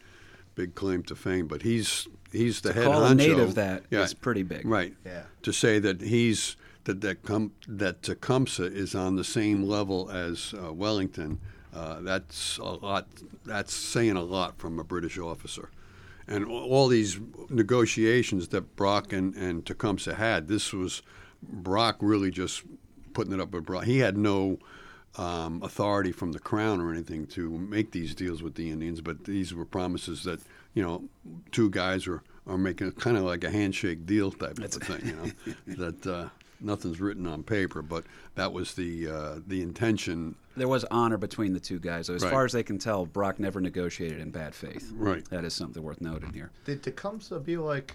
[0.56, 1.46] big claim to fame.
[1.46, 4.66] But he's he's the To head call a native that yeah, is pretty big.
[4.66, 4.92] right?
[5.06, 5.22] Yeah.
[5.42, 6.56] To say that he's
[6.88, 11.38] that that com- that Tecumseh is on the same level as uh, Wellington.
[11.74, 13.06] Uh, that's a lot.
[13.44, 15.70] That's saying a lot from a British officer.
[16.26, 17.20] And all these
[17.50, 21.02] negotiations that Brock and, and Tecumseh had, this was
[21.42, 22.62] Brock really just
[23.12, 23.84] putting it up with Brock.
[23.84, 24.58] He had no
[25.16, 29.24] um, authority from the crown or anything to make these deals with the Indians, but
[29.24, 30.40] these were promises that
[30.72, 31.04] you know
[31.52, 35.06] two guys are, are making kind of like a handshake deal type of a thing.
[35.06, 36.28] You know that uh,
[36.60, 38.04] nothing's written on paper, but
[38.34, 40.34] that was the uh, the intention.
[40.56, 42.06] There was honor between the two guys.
[42.06, 42.32] So as Right.
[42.32, 44.90] far as they can tell, Brock never negotiated in bad faith.
[44.94, 45.24] Right.
[45.30, 46.50] That is something worth noting here.
[46.64, 47.94] Did Tecumseh be like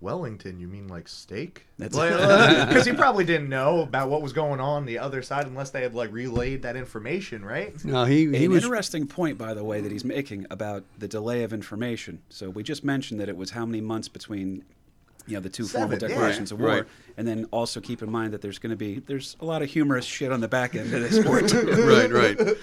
[0.00, 0.60] Wellington?
[0.60, 1.66] You mean like steak?
[1.78, 5.70] That's- Because he probably didn't know about what was going on the other side unless
[5.70, 7.82] they had like relayed that information, right?
[7.84, 11.08] No, he he An was interesting point, by the way, that he's making about the
[11.08, 12.20] delay of information.
[12.28, 14.64] So we just mentioned that it was how many months between,
[15.26, 16.14] you know, the two formal Seven, yeah.
[16.16, 16.84] declarations of war, Right.
[17.16, 19.70] and then also keep in mind that there's going to be there's a lot of
[19.70, 21.48] humorous shit on the back end of this sport.
[21.48, 21.62] too.
[21.86, 22.56] right, right.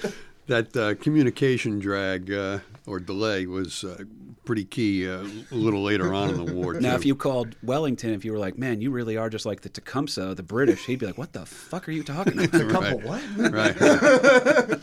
[0.48, 4.04] That uh, communication drag uh, or delay was uh,
[4.44, 6.74] pretty key uh, a little later on in the war.
[6.74, 6.96] Now, too.
[6.98, 9.70] if you called Wellington, if you were like, "Man, you really are just like the
[9.70, 13.04] Tecumseh the British," he'd be like, "What the fuck are you talking about?" Tecumseh Right.
[13.04, 13.52] what?
[13.54, 14.80] right,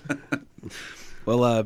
[1.26, 1.64] Well, uh,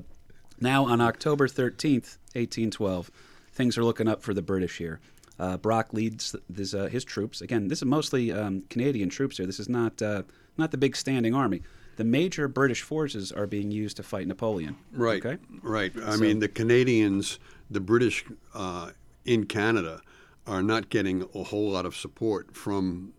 [0.60, 3.10] now on October 13th, 1812,
[3.52, 4.98] things are looking up for the British here.
[5.38, 7.40] Uh, Brock leads this, uh, his troops.
[7.40, 9.46] Again, this is mostly um, Canadian troops here.
[9.46, 10.22] This is not uh,
[10.58, 11.62] not the big standing army.
[11.96, 14.76] The major British forces are being used to fight Napoleon.
[14.92, 15.38] right, Okay.
[15.62, 15.92] right.
[16.04, 17.38] I So- mean, the Canadians,
[17.70, 18.24] the British
[18.54, 18.90] uh,
[19.24, 20.00] in Canada,
[20.46, 23.12] are not getting a whole lot of support from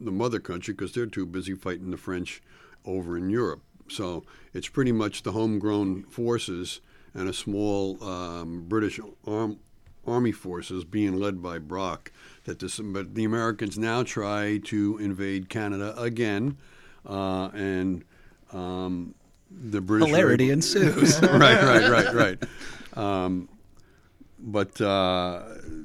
[0.00, 2.40] the mother country because they're too busy fighting the French
[2.84, 3.62] over in Europe.
[3.88, 6.80] So it's pretty much the homegrown forces
[7.12, 9.58] and a small um, British arm,
[10.06, 12.12] army forces being led by Brock.
[12.44, 16.56] That this, but the Americans now try to invade Canada again,
[17.06, 18.04] uh, and
[18.52, 19.14] um,
[19.50, 21.20] the British Hilarity ensues.
[21.22, 22.38] right, right, right, right.
[22.96, 23.48] Um,
[24.38, 25.42] but uh,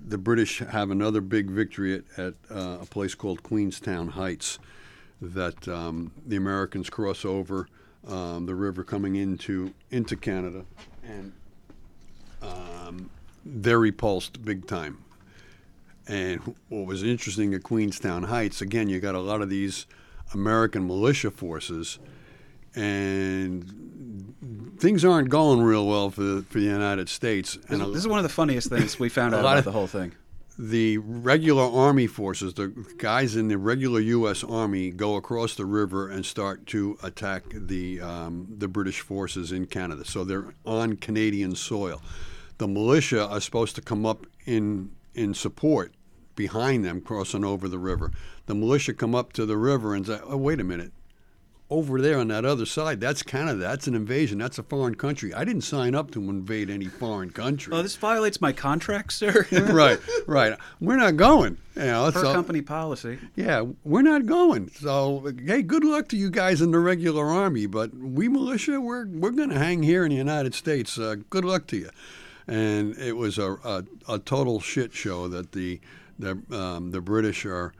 [0.08, 4.60] the British have another big victory at, at uh, a place called Queenston Heights
[5.22, 7.68] that um, the Americans cross over
[8.08, 10.64] um, the river coming into into Canada,
[11.04, 11.34] and
[12.42, 13.10] um,
[13.46, 15.00] they're repulsed big time.
[16.08, 16.40] And
[16.70, 19.88] what was interesting at Queenston Heights, again, you got a lot of these
[20.34, 22.00] American militia forces,
[22.76, 27.58] and things aren't going real well for the, for the United States.
[27.70, 29.88] And this is one of the funniest things we found out about of- the whole
[29.88, 30.14] thing.
[30.60, 32.68] the regular army forces, the
[32.98, 34.44] guys in the regular U.S.
[34.44, 39.66] Army, go across the river and start to attack the um, the British forces in
[39.66, 40.06] Canada.
[40.06, 42.02] So they're on Canadian soil.
[42.58, 45.94] The militia are supposed to come up in in support
[46.36, 48.12] behind them, crossing over the river.
[48.48, 50.92] The militia come up to the river and say, "Oh, wait a minute."
[51.68, 53.58] Over there on that other side, that's Canada.
[53.58, 54.38] That's an invasion.
[54.38, 55.34] That's a foreign country.
[55.34, 57.74] I didn't sign up to invade any foreign country.
[57.74, 59.48] Oh, this violates my contract, sir.
[59.52, 59.98] right,
[60.28, 60.60] right.
[60.80, 61.58] We're not going.
[61.76, 63.18] You know, Per so- company policy.
[63.36, 64.70] yeah, we're not going.
[64.80, 69.08] So, hey, good luck to you guys in the regular army, but we militia, we're
[69.08, 71.00] we're going to hang here in the United States.
[71.00, 71.90] Uh, good luck to you.
[72.48, 75.80] And it was a, a, a total shit show that the
[76.20, 77.74] the um, the British are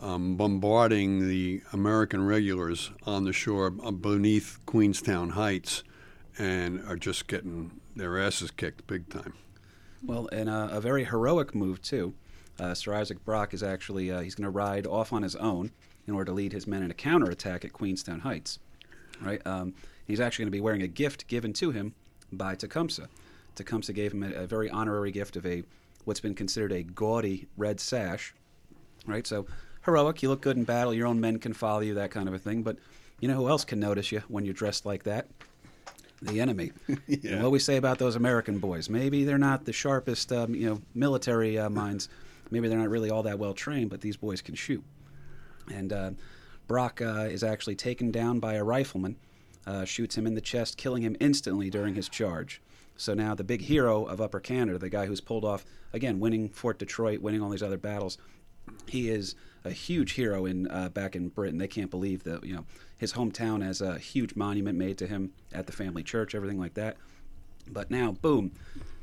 [0.00, 5.82] um, bombarding the American regulars on the shore beneath Queenston Heights
[6.38, 9.34] and are just getting their asses kicked big time.
[10.04, 12.14] Well, and uh, a very heroic move, too.
[12.60, 15.72] Uh, Sir Isaac Brock is actually, uh, he's going to ride off on his own
[16.06, 18.60] in order to lead his men in a counterattack at Queenston Heights.
[19.20, 19.44] Right?
[19.44, 19.74] Um,
[20.06, 21.94] he's actually going to be wearing a gift given to him
[22.30, 23.08] by Tecumseh.
[23.58, 25.62] Tecumseh gave him a, a very honorary gift of a
[26.04, 28.34] what's been considered a gaudy red sash.
[29.06, 29.26] Right?
[29.26, 29.46] So
[29.84, 32.34] heroic, you look good in battle, your own men can follow you, that kind of
[32.34, 32.62] a thing.
[32.62, 32.78] But
[33.20, 35.28] you know who else can notice you when you're dressed like that?
[36.22, 36.72] The enemy.
[37.06, 37.32] Yeah.
[37.34, 38.88] And what we say about those American boys?
[38.90, 42.08] Maybe they're not the sharpest, um, you know, military uh, minds.
[42.50, 44.84] Maybe they're not really all that well trained, but these boys can shoot.
[45.72, 46.10] And uh,
[46.66, 49.16] Brock uh, is actually taken down by a rifleman,
[49.66, 52.60] uh, shoots him in the chest, killing him instantly during his charge.
[52.98, 56.48] So now the big hero of Upper Canada, the guy who's pulled off again, winning
[56.48, 58.18] Fort Detroit, winning all these other battles,
[58.86, 59.34] he is
[59.64, 61.58] a huge hero in uh, back in Britain.
[61.58, 62.64] They can't believe that you know
[62.98, 66.74] his hometown has a huge monument made to him at the family church, everything like
[66.74, 66.96] that.
[67.70, 68.52] But now, boom,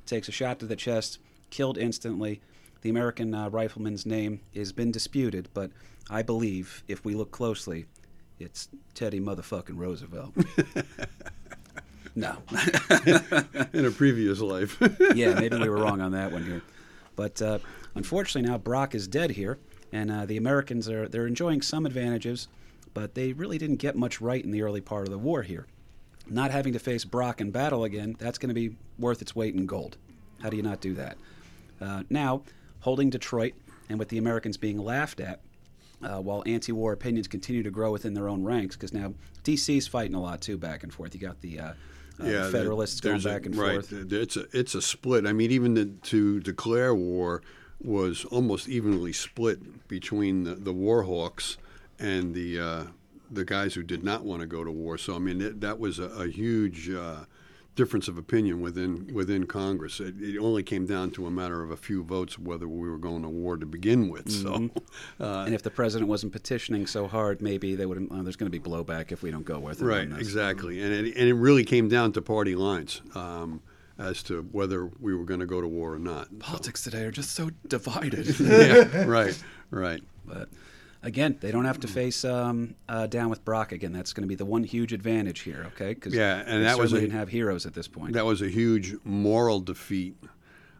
[0.05, 1.19] takes a shot to the chest,
[1.49, 2.41] killed instantly.
[2.81, 5.71] The American uh, rifleman's name has been disputed, but
[6.09, 7.85] I believe if we look closely,
[8.39, 10.33] it's Teddy motherfucking Roosevelt.
[12.15, 12.37] no.
[13.73, 14.77] In a previous life.
[15.15, 16.61] yeah, maybe we were wrong on that one here.
[17.15, 17.59] But uh,
[17.93, 19.57] unfortunately, now Brock is dead here,
[19.91, 22.47] and uh, the Americans are they're enjoying some advantages,
[22.93, 25.67] but they really didn't get much right in the early part of the war here.
[26.27, 29.53] Not having to face Brock in battle again, that's going to be worth its weight
[29.53, 29.97] in gold.
[30.41, 31.17] How do you not do that?
[31.79, 32.41] Uh, now,
[32.79, 33.53] holding Detroit,
[33.89, 35.41] and with the Americans being laughed at,
[36.01, 39.13] uh, while anti-war opinions continue to grow within their own ranks, because now
[39.43, 41.13] DC's fighting a lot too, back and forth.
[41.13, 41.73] You got the uh,
[42.21, 44.11] uh, yeah, Federalists going a- back and right, forth.
[44.11, 45.25] It's a it's a split.
[45.25, 47.41] I mean, even the, to declare war
[47.81, 51.57] was almost evenly split between the, the war hawks
[51.99, 52.83] and the uh,
[53.29, 54.97] the guys who did not want to go to war.
[54.97, 57.25] So I mean, it, that was a, a huge uh,
[57.75, 59.99] difference of opinion within within Congress.
[59.99, 62.97] It, it only came down to a matter of a few votes whether we were
[62.97, 64.31] going to war to begin with.
[64.31, 64.69] So.
[65.19, 68.07] Uh, And if the president wasn't petitioning so hard, maybe they would.
[68.11, 69.85] Uh, there's going to be blowback if we don't go with it.
[69.85, 73.61] Right, exactly, and it, and it really came down to party lines um,
[73.97, 76.27] as to whether we were going to go to war or not.
[76.29, 78.39] So- Politics today are just so divided.
[78.39, 79.37] yeah, right,
[79.69, 80.01] right.
[80.25, 80.49] but
[81.05, 83.93] again, they don't have to face um, uh, down with Brock again.
[83.93, 85.65] That's going to be the one huge advantage here.
[85.73, 88.13] Okay, because Yeah, and that was a- didn't have heroes at this point.
[88.13, 90.17] That was a huge moral defeat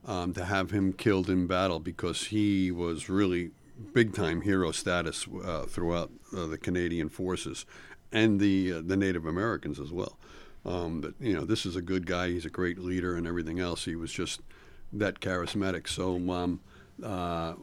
[0.05, 3.51] um, to have him killed in battle because he was really
[3.93, 7.65] big time hero status uh, throughout uh, the Canadian forces
[8.11, 10.17] and the uh, the Native Americans as well.
[10.65, 12.29] Um, that you know, this is a good guy.
[12.29, 13.85] He's a great leader and everything else.
[13.85, 14.41] He was just
[14.91, 15.87] that charismatic.
[15.87, 16.15] So.
[16.31, 16.59] Um,
[17.03, 17.55] uh,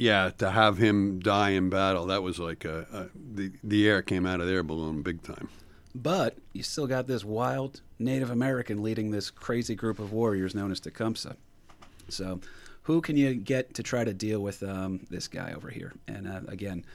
[0.00, 4.00] yeah, to have him die in battle, that was like a, a, the the air
[4.00, 5.50] came out of their balloon big time.
[5.94, 10.72] But you still got this wild Native American leading this crazy group of warriors known
[10.72, 11.36] as Tecumseh.
[12.08, 12.40] So,
[12.84, 15.92] who can you get to try to deal with um, this guy over here?
[16.08, 16.86] And uh, again,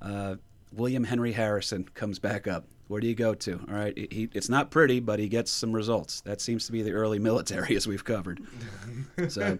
[0.00, 0.36] uh,
[0.72, 2.66] William Henry Harrison comes back up.
[2.86, 3.54] Where do you go to?
[3.68, 6.20] All right, he, it's not pretty, but he gets some results.
[6.20, 8.40] That seems to be the early military, as we've covered.
[9.28, 9.58] so,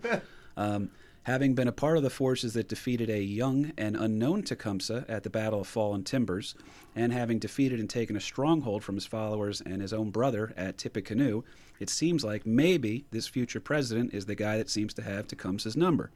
[0.57, 0.91] um,
[1.25, 5.23] having been a part of the forces that defeated a young and unknown Tecumseh at
[5.23, 6.55] the Battle of Fallen Timbers,
[6.97, 10.79] and having defeated and taken a stronghold from his followers and his own brother at
[10.79, 11.45] Tippecanoe,
[11.79, 15.77] it seems like maybe this future president is the guy that seems to have Tecumseh's
[15.77, 16.11] number.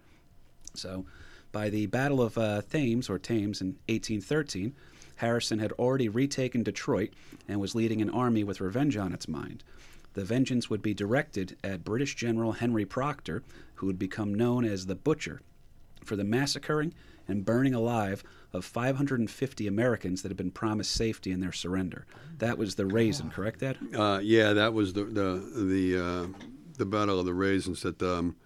[0.74, 1.06] So,
[1.52, 4.74] by the Battle of uh, Thames, or Thames, in 1813,
[5.16, 7.10] Harrison had already retaken Detroit
[7.48, 9.62] and was leading an army with revenge on its mind.
[10.14, 13.42] The vengeance would be directed at British General Henry Procter,
[13.76, 15.40] who would become known as the Butcher,
[16.04, 16.94] for the massacring
[17.28, 18.22] and burning alive
[18.52, 22.06] of 550 Americans that had been promised safety in their surrender.
[22.38, 23.78] That was the Raisin, correct, Ed?
[23.94, 26.26] Uh, yeah, that was the the the, uh,
[26.78, 27.82] the battle of the raisins.
[27.82, 28.36] That um,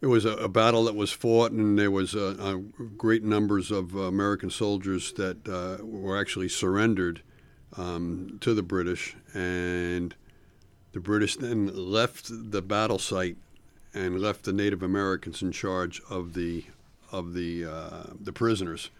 [0.00, 2.58] it was a, a battle that was fought, and there was uh,
[2.96, 7.22] great numbers of American soldiers that uh, were actually surrendered
[7.76, 10.14] um, to the British, and
[10.92, 13.38] the British then left the battle site
[13.94, 16.64] and left the Native Americans in charge of the
[17.12, 18.90] of the uh, the prisoners,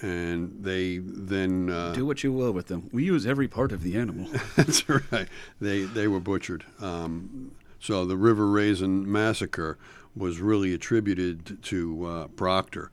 [0.00, 2.88] and they then uh, Do what you will with them.
[2.92, 4.28] We use every part of the animal.
[4.56, 5.28] That's right.
[5.60, 6.64] They they were butchered.
[6.80, 9.78] Um, so the River Raisin massacre
[10.16, 12.90] was really attributed to uh, Procter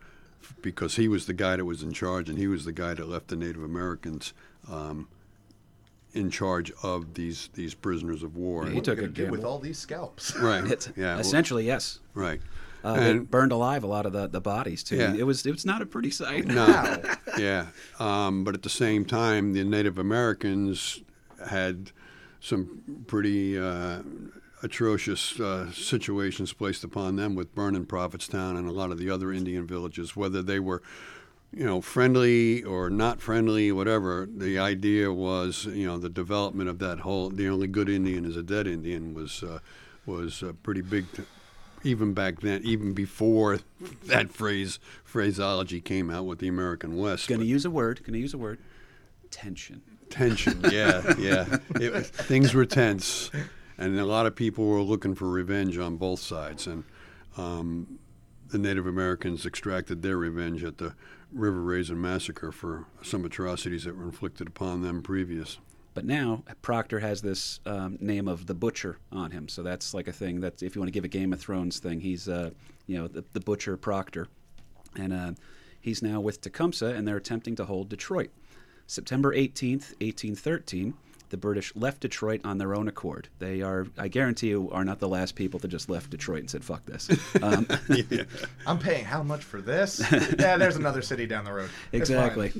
[0.61, 3.07] because he was the guy that was in charge, and he was the guy that
[3.07, 4.33] left the Native Americans
[4.69, 5.07] um,
[6.17, 8.63] in charge of these these prisoners of war.
[8.63, 10.35] Yeah, he What took a gonna with all these scalps?
[10.39, 10.63] right.
[10.69, 11.13] It's yeah.
[11.13, 11.99] well, essentially yes.
[12.13, 12.41] right.
[12.83, 14.97] Uh, they And- burned alive a lot of the, the bodies too.
[14.97, 15.13] Yeah.
[15.13, 16.45] It was it was not a pretty sight.
[16.45, 17.01] No,
[17.37, 17.67] yeah.
[17.99, 21.01] Um, but at the same time, the Native Americans
[21.49, 21.91] had
[22.39, 24.01] some pretty uh,
[24.63, 29.31] atrocious uh, situations placed upon them with burning Prophetstown and a lot of the other
[29.31, 30.81] Indian villages, whether they were,
[31.51, 34.27] you know, friendly or not friendly, whatever.
[34.29, 38.35] The idea was, you know, the development of that whole "the only good Indian is
[38.35, 39.59] a dead Indian" was uh,
[40.05, 41.11] was uh, pretty big.
[41.13, 41.23] T-
[41.83, 43.59] even back then, even before
[44.05, 47.27] that phrase phraseology came out with the American West.
[47.27, 48.01] Gonna use a word.
[48.03, 48.59] Gonna use a word.
[49.29, 49.81] Tension.
[50.09, 51.57] tension, yeah, yeah.
[51.75, 53.29] It, things were tense,
[53.77, 56.65] and a lot of people were looking for revenge on both sides.
[56.65, 56.83] And
[57.35, 57.99] um,
[58.49, 60.93] the Native Americans extracted their revenge at the
[61.31, 65.57] River Raisin massacre for some atrocities that were inflicted upon them previous.
[65.93, 70.07] But now Procter has this um, name of the Butcher on him, so that's like
[70.07, 72.51] a thing that if you want to give a Game of Thrones thing, he's uh,
[72.85, 74.27] you know the, the Butcher Procter,
[74.95, 75.31] and uh,
[75.81, 78.29] he's now with Tecumseh, and they're attempting to hold Detroit.
[78.85, 80.93] September 18th, 1813,
[81.29, 83.27] the British left Detroit on their own accord.
[83.39, 86.49] They are, I guarantee you, are not the last people that just left Detroit and
[86.49, 87.09] said, fuck this.
[87.41, 87.67] Um,
[88.65, 90.01] I'm paying how much for this?
[90.39, 91.69] yeah, there's another city down the road.
[91.91, 92.51] Exactly.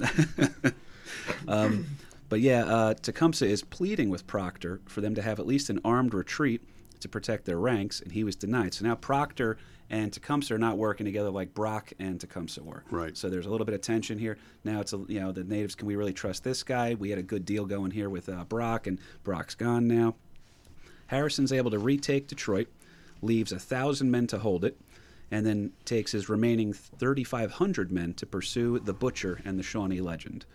[1.47, 1.85] um,
[2.29, 5.79] but yeah, uh, Tecumseh is pleading with Procter for them to have at least an
[5.83, 6.61] armed retreat
[6.99, 8.73] to protect their ranks, and he was denied.
[8.73, 9.57] So now Procter
[9.89, 12.83] and Tecumseh are not working together like Brock and Tecumseh were.
[12.91, 13.17] Right.
[13.17, 14.37] So there's a little bit of tension here.
[14.63, 15.75] Now it's a, you know the natives.
[15.75, 16.93] Can we really trust this guy?
[16.95, 20.15] We had a good deal going here with uh, Brock, and Brock's gone now.
[21.07, 22.67] Harrison's able to retake Detroit,
[23.21, 24.77] leaves a thousand men to hold it,
[25.31, 30.45] and then takes his remaining 3,500 men to pursue the Butcher and the Shawnee Legend.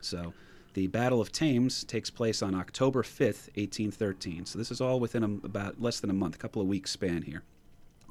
[0.00, 0.34] So,
[0.74, 4.44] the Battle of Thames takes place on October 5th, 1813.
[4.44, 6.90] So this is all within a, about less than a month, a couple of weeks
[6.90, 7.42] span here.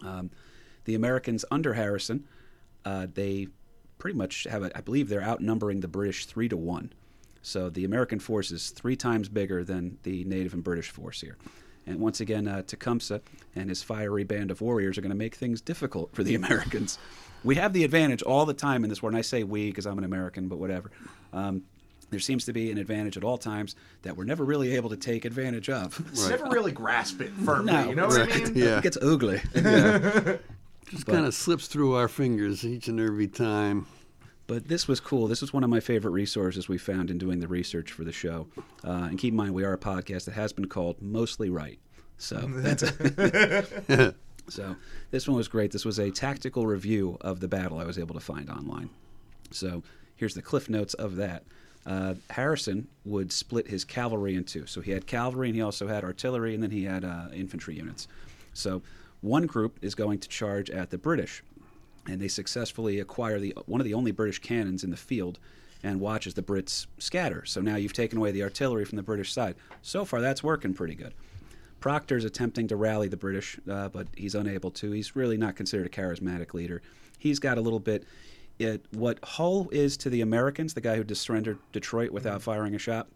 [0.02, 0.32] Um,
[0.86, 2.26] the Americans under Harrison,
[2.86, 3.48] uh, they
[3.98, 6.92] pretty much have, a, I believe, they're outnumbering the British three to one.
[7.42, 11.38] So the American force is three times bigger than the native and British force here.
[11.86, 13.20] And once again, uh, Tecumseh
[13.56, 16.98] and his fiery band of warriors are going to make things difficult for the Americans.
[17.44, 19.86] we have the advantage all the time in this war, and I say we because
[19.86, 20.92] I'm an American, but whatever.
[21.34, 21.64] Um,
[22.10, 24.98] there seems to be an advantage at all times that we're never really able to
[24.98, 26.02] take advantage of.
[26.14, 27.74] Just Never really grasp it firmly.
[27.74, 27.90] No.
[27.90, 28.56] You know what I Right, mean?
[28.64, 28.78] yeah.
[28.78, 29.42] It gets ugly.
[30.94, 33.88] Just kind of slips through our fingers each and every time.
[34.46, 35.28] But this was cool.
[35.28, 38.12] This was one of my favorite resources we found in doing the research for the
[38.12, 38.48] show.
[38.84, 41.80] Uh, and keep in mind, we are a podcast that has been called Mostly Right.
[42.18, 42.82] So that's
[44.50, 44.76] so
[45.10, 45.72] this one was great.
[45.72, 48.92] This was a tactical review of the battle I was able to find online.
[49.50, 49.82] So
[50.16, 51.44] here's the cliff notes of that.
[51.86, 54.68] Uh, Harrison would split his cavalry in two.
[54.68, 57.76] So he had cavalry and he also had artillery and then he had uh, infantry
[57.76, 58.08] units.
[58.54, 58.84] So
[59.24, 61.42] one group is going to charge at the British,
[62.08, 65.40] and they successfully acquire the one of the only British cannons in the field
[65.82, 67.44] and watch as the Brits scatter.
[67.46, 69.56] So now you've taken away the artillery from the British side.
[69.82, 71.14] So far, that's working pretty good.
[71.80, 74.92] Procter's attempting to rally the British, uh, but he's unable to.
[74.92, 76.82] He's really not considered a charismatic leader.
[77.20, 78.06] He's got a little bit.
[78.60, 82.80] It, what Hull is to the Americans, the guy who surrendered Detroit without firing a
[82.80, 83.08] shot,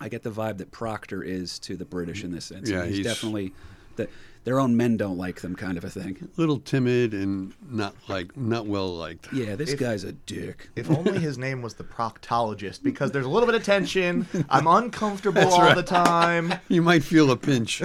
[0.00, 2.68] I get the vibe that Procter is to the British in this sense.
[2.70, 3.52] Yeah, he's, he's- definitely
[3.96, 4.08] that
[4.48, 6.16] their own men don't like them, kind of a thing.
[6.26, 9.30] A little timid and not like not well liked.
[9.30, 10.70] Yeah, this If- guy's a dick.
[10.74, 14.26] If only his name was the proctologist, because there's a little bit of tension.
[14.48, 16.54] I'm uncomfortable all the time.
[16.68, 17.78] You might feel a pinch.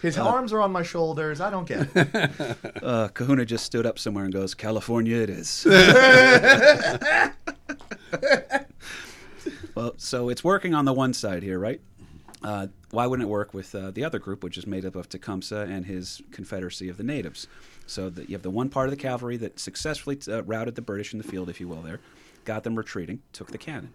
[0.00, 1.40] His arms are on my shoulders.
[1.42, 2.56] I don't get it.
[2.82, 5.66] Uh, Kahuna just stood up somewhere and goes, "California, it is."
[9.74, 11.80] well, so it's working on the one side here, right?
[12.42, 15.08] Uh, why wouldn't it work with uh, the other group, which is made up of
[15.08, 17.48] Tecumseh and his Confederacy of the Natives?
[17.86, 20.82] So that you have the one part of the cavalry that successfully uh, routed the
[20.82, 22.00] British in the field, if you will, there,
[22.44, 23.92] got them retreating, took the cannon.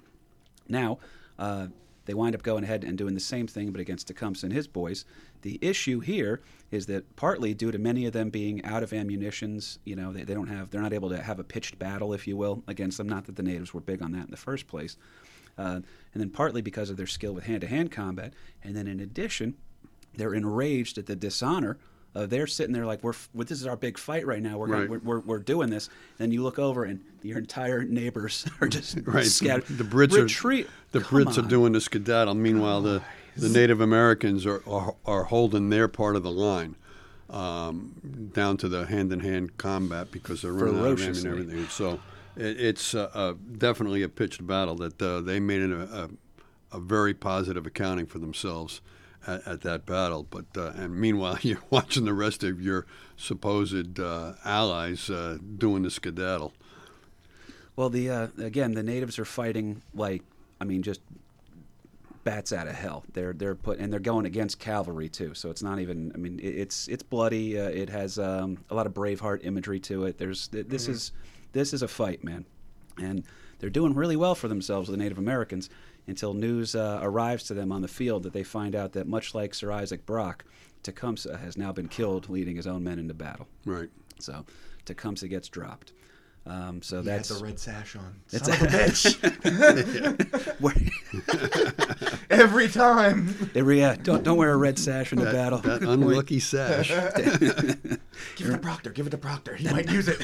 [0.67, 0.99] Now,
[1.37, 1.67] uh,
[2.05, 4.67] they wind up going ahead and doing the same thing, but against Tecumseh and his
[4.67, 5.05] boys.
[5.43, 9.79] The issue here is that partly due to many of them being out of ammunitions,
[9.85, 12.27] you know, they, they don't have, they're not able to have a pitched battle, if
[12.27, 13.07] you will, against them.
[13.07, 14.97] Not that the natives were big on that in the first place.
[15.57, 15.81] Uh,
[16.13, 18.33] and then partly because of their skill with hand-to-hand combat,
[18.63, 19.55] and then in addition,
[20.15, 21.77] they're enraged at the dishonor.
[22.13, 24.57] Uh, they're sitting there like we're, well, this is our big fight right now.
[24.57, 25.89] We're, gonna, we're, we're we're doing this.
[26.17, 29.25] Then you look over and your entire neighbors are just Right.
[29.25, 29.65] scattered.
[29.77, 30.65] The Brits retreat.
[30.65, 32.33] are the Come Brits are doing the skedaddle.
[32.35, 33.01] Meanwhile, the
[33.37, 36.75] the Native Americans are, are are holding their part of the line
[37.29, 41.25] um, down to the hand in hand combat because they're running out of ammo and
[41.27, 41.67] everything.
[41.69, 41.99] So
[42.35, 46.77] it, it's uh, uh, definitely a pitched battle that uh, they made it a, a,
[46.77, 48.81] a very positive accounting for themselves.
[49.27, 50.25] at, at that battle.
[50.29, 52.85] But uh, and meanwhile, you're watching the rest of your
[53.17, 56.53] supposed uh, allies uh, doing the skedaddle.
[57.75, 60.23] Well, the uh, again, the natives are fighting like
[60.59, 61.01] I mean, just
[62.23, 63.03] bats out of hell.
[63.13, 65.33] They're they're put and they're going against cavalry too.
[65.33, 66.11] So it's not even.
[66.13, 67.59] I mean, it, it's it's bloody.
[67.59, 70.17] Uh, it has um, a lot of Braveheart imagery to it.
[70.17, 71.11] There's th- this is
[71.53, 72.45] this is a fight, man,
[72.97, 73.23] and
[73.59, 75.69] they're doing really well for themselves, the Native Americans,
[76.07, 79.35] until news uh, arrives to them on the field that they find out that much
[79.35, 80.45] like Sir Isaac Brock,
[80.83, 83.47] Tecumseh has now been killed leading his own men into battle.
[83.65, 83.89] Right.
[84.19, 84.45] So
[84.85, 85.93] Tecumseh gets dropped.
[86.47, 88.15] Um, so He had that's the red sash on.
[88.31, 90.61] It's Son of a bitch.
[92.31, 93.51] where- Every time.
[93.55, 95.59] Every, yeah, don't don't wear a red sash in the That, battle.
[95.59, 96.89] that unlucky sash.
[98.35, 98.91] Give it to Procter.
[98.91, 99.55] Give it to Procter.
[99.55, 100.21] He might use it.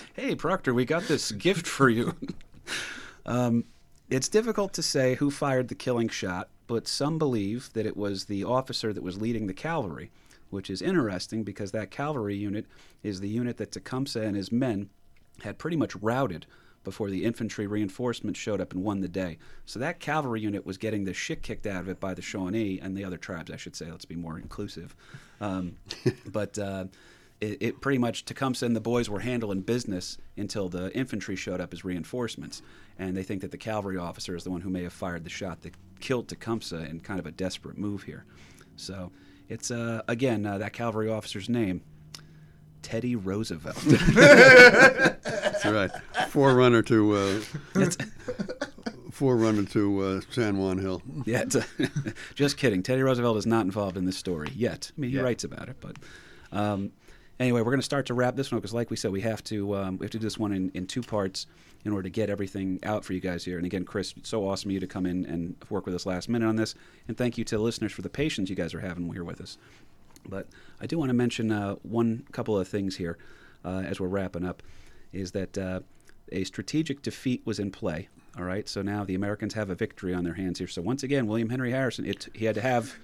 [0.14, 2.14] hey, Procter, we got this gift for you.
[3.26, 3.64] um,
[4.08, 8.24] it's difficult to say who fired the killing shot, but some believe that it was
[8.24, 10.10] the officer that was leading the cavalry,
[10.50, 12.66] which is interesting because that cavalry unit
[13.02, 14.90] is the unit that Tecumseh and his men
[15.42, 16.46] had pretty much routed
[16.84, 19.38] before the infantry reinforcements showed up and won the day.
[19.66, 22.78] So that cavalry unit was getting the shit kicked out of it by the Shawnee
[22.80, 23.90] and the other tribes, I should say.
[23.90, 24.96] Let's be more inclusive.
[25.40, 25.76] Um,
[26.26, 26.86] but uh,
[27.40, 31.60] it, it pretty much Tecumseh and the boys were handling business until the infantry showed
[31.60, 32.62] up as reinforcements,
[32.98, 35.30] and they think that the cavalry officer is the one who may have fired the
[35.30, 38.24] shot that killed Tecumseh in kind of a desperate move here.
[38.76, 39.12] So
[39.48, 41.82] it's uh, again uh, that cavalry officer's name,
[42.82, 43.76] Teddy Roosevelt.
[43.76, 45.90] That's right.
[46.28, 47.40] Forerunner to uh,
[49.10, 51.02] forerunner to uh, San Juan Hill.
[51.26, 51.44] yeah,
[52.34, 52.82] just kidding.
[52.82, 54.90] Teddy Roosevelt is not involved in this story yet.
[54.96, 55.22] I mean, he Yeah.
[55.22, 55.96] writes about it, but
[56.52, 56.92] um,
[57.38, 59.42] anyway, we're going to start to wrap this one because, like we said, we have
[59.44, 61.46] to um, we have to do this one in, in two parts
[61.84, 63.56] in order to get everything out for you guys here.
[63.56, 66.04] And again, Chris, it's so awesome of you to come in and work with us
[66.06, 66.74] last minute on this,
[67.08, 69.40] and thank you to the listeners for the patience you guys are having here with
[69.40, 69.56] us.
[70.28, 70.46] But
[70.80, 73.18] I do want to mention uh, one couple of things here
[73.64, 74.62] uh, as we're wrapping up.
[75.12, 75.80] Is that uh,
[76.30, 78.08] a strategic defeat was in play?
[78.38, 80.68] All right, so now the Americans have a victory on their hands here.
[80.68, 82.94] So once again, William Henry Harrison, it, he had to have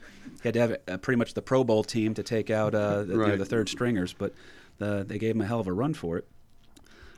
[0.40, 3.02] he had to have uh, pretty much the Pro Bowl team to take out uh,
[3.02, 4.32] the, you know, the third stringers, but
[4.78, 6.28] the, they gave him a hell of a run for it.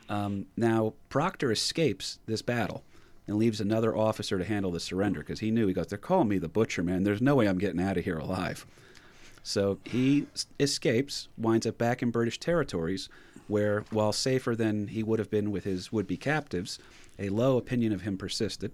[0.09, 2.83] Um, now Procter escapes this battle
[3.27, 6.29] and leaves another officer to handle the surrender because he knew he goes, "They're calling
[6.29, 7.03] me the butcher, man.
[7.03, 8.65] There's no way I'm getting out of here alive."
[9.43, 10.27] So he
[10.59, 13.09] escapes, winds up back in British territories,
[13.47, 16.79] where, while safer than he would have been with his would be captives,
[17.17, 18.71] a low opinion of him persisted.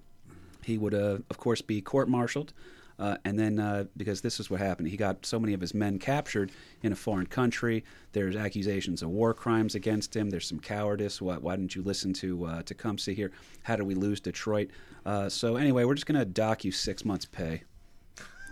[0.63, 2.53] He would, uh, of course, be court martialed.
[2.97, 5.73] Uh, and then, uh, because this is what happened, he got so many of his
[5.73, 6.49] men captured
[6.81, 7.83] in a foreign country.
[8.13, 10.29] There's accusations of war crimes against him.
[10.29, 11.21] There's some cowardice.
[11.21, 13.31] Why, why didn't you listen to uh, Tecumseh here?
[13.63, 14.69] How did we lose Detroit?
[15.05, 17.63] Uh, so anyway, we're just going to dock you six months' pay.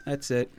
[0.05, 0.51] That's it.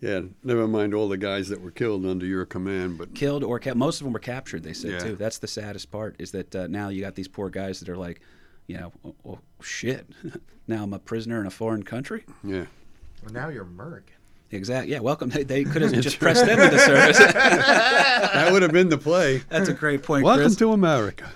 [0.00, 3.58] Yeah, never mind all the guys that were killed under your command, but killed or
[3.58, 4.62] cap- most of them were captured.
[4.62, 4.98] They said Yeah.
[5.00, 5.16] too.
[5.16, 7.96] That's the saddest part is that uh, now you got these poor guys that are
[7.98, 8.20] like,
[8.66, 10.06] you know, oh, oh, shit.
[10.68, 12.24] now I'm a prisoner in a foreign country.
[12.42, 12.64] yeah.
[13.22, 14.14] Well, now you're American.
[14.52, 14.92] Exactly.
[14.92, 15.00] Yeah.
[15.00, 15.28] Welcome.
[15.28, 17.18] They, they could have just pressed them into service.
[18.30, 19.42] That would have been the play.
[19.50, 20.56] That's a great point, Welcome Chris.
[20.56, 21.28] to America.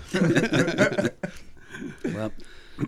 [2.05, 2.31] well,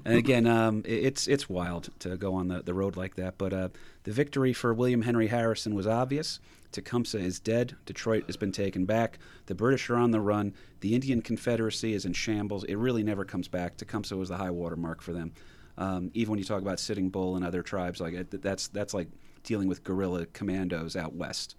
[0.05, 3.37] and again, um, it's it's wild to go on the, the road like that.
[3.37, 3.69] But uh,
[4.03, 6.39] the victory for William Henry Harrison was obvious.
[6.71, 7.75] Tecumseh is dead.
[7.85, 9.19] Detroit has been taken back.
[9.45, 10.53] The British are on the run.
[10.81, 12.63] The Indian Confederacy is in shambles.
[12.65, 13.77] It really never comes back.
[13.77, 15.31] Tecumseh was the high water mark for them.
[15.77, 19.07] Um, even when you talk about Sitting Bull and other tribes, like that's that's like
[19.43, 21.55] dealing with guerrilla commandos out west.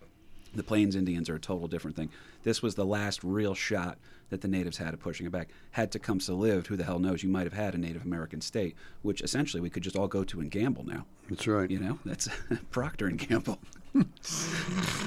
[0.55, 2.11] The Plains Indians are a total different thing.
[2.43, 3.99] This was the last real shot
[4.31, 5.49] that the natives had of pushing it back.
[5.73, 7.23] Had Tecumseh lived, who the hell knows?
[7.23, 10.25] You might have had a Native American state, which essentially we could just all go
[10.25, 11.05] to and gamble now.
[11.29, 11.71] That's right.
[11.71, 12.29] You know, that's
[12.71, 13.59] Procter and Gamble.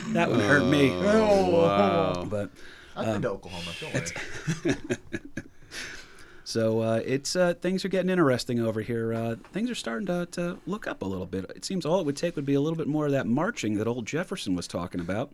[0.09, 0.91] that would hurt me.
[0.91, 2.26] Oh, wow.
[2.30, 2.49] But
[2.95, 3.72] I've Um, been to Oklahoma.
[3.80, 3.93] Don't
[4.65, 4.76] worry.
[6.43, 9.13] So uh, it's uh, things are getting interesting over here.
[9.13, 11.49] Uh, things are starting to, to look up a little bit.
[11.55, 13.76] It seems all it would take would be a little bit more of that marching
[13.76, 15.31] that old Jefferson was talking about,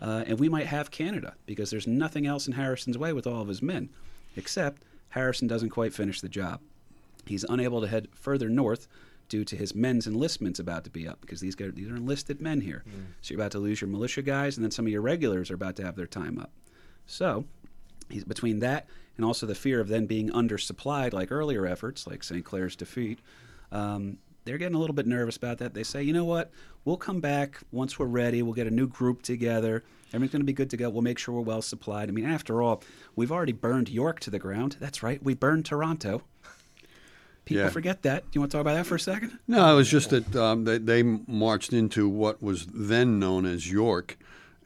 [0.00, 3.42] uh, and we might have Canada because there's nothing else in Harrison's way with all
[3.42, 3.90] of his men,
[4.34, 6.60] except Harrison doesn't quite finish the job.
[7.26, 8.88] He's unable to head further north
[9.28, 12.40] due to his men's enlistments about to be up because these guys these are enlisted
[12.40, 12.84] men here.
[13.20, 15.54] So you're about to lose your militia guys, and then some of your regulars are
[15.54, 16.50] about to have their time up.
[17.06, 17.44] So
[18.08, 22.22] he's between that and also the fear of then being undersupplied like earlier efforts like
[22.22, 23.18] st clair's defeat
[23.72, 25.74] um, they're getting a little bit nervous about that.
[25.74, 26.52] They say you know what?
[26.84, 28.42] We'll come back once we're ready.
[28.42, 29.82] We'll get a new group together.
[30.12, 30.88] Everything's going to be good to go.
[30.88, 32.08] We'll make sure we're well supplied.
[32.08, 32.80] I mean after all
[33.16, 34.76] we've already burned york to the ground.
[34.78, 35.20] That's right.
[35.20, 36.22] We burned toronto.
[37.44, 37.70] People Yeah.
[37.70, 38.22] forget that.
[38.24, 39.38] Do you want to talk about that for a second?
[39.48, 43.70] No, it was just that um, they, they marched into what was then known as
[43.70, 44.16] York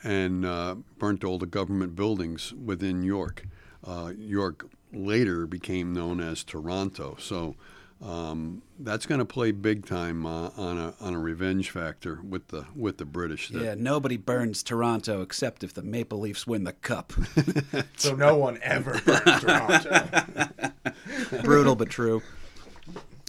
[0.02, 3.44] and uh, burnt all the government buildings within York.
[3.86, 7.16] Uh, York later became known as Toronto.
[7.18, 7.55] So
[8.02, 12.48] um, that's going to play big time uh, on a on a revenge factor with
[12.48, 13.48] the with the British.
[13.51, 17.12] That- Yeah, nobody burns Toronto except if the Maple Leafs win the cup.
[17.97, 20.70] So no one ever burns Toronto.
[21.43, 22.22] Brutal but true.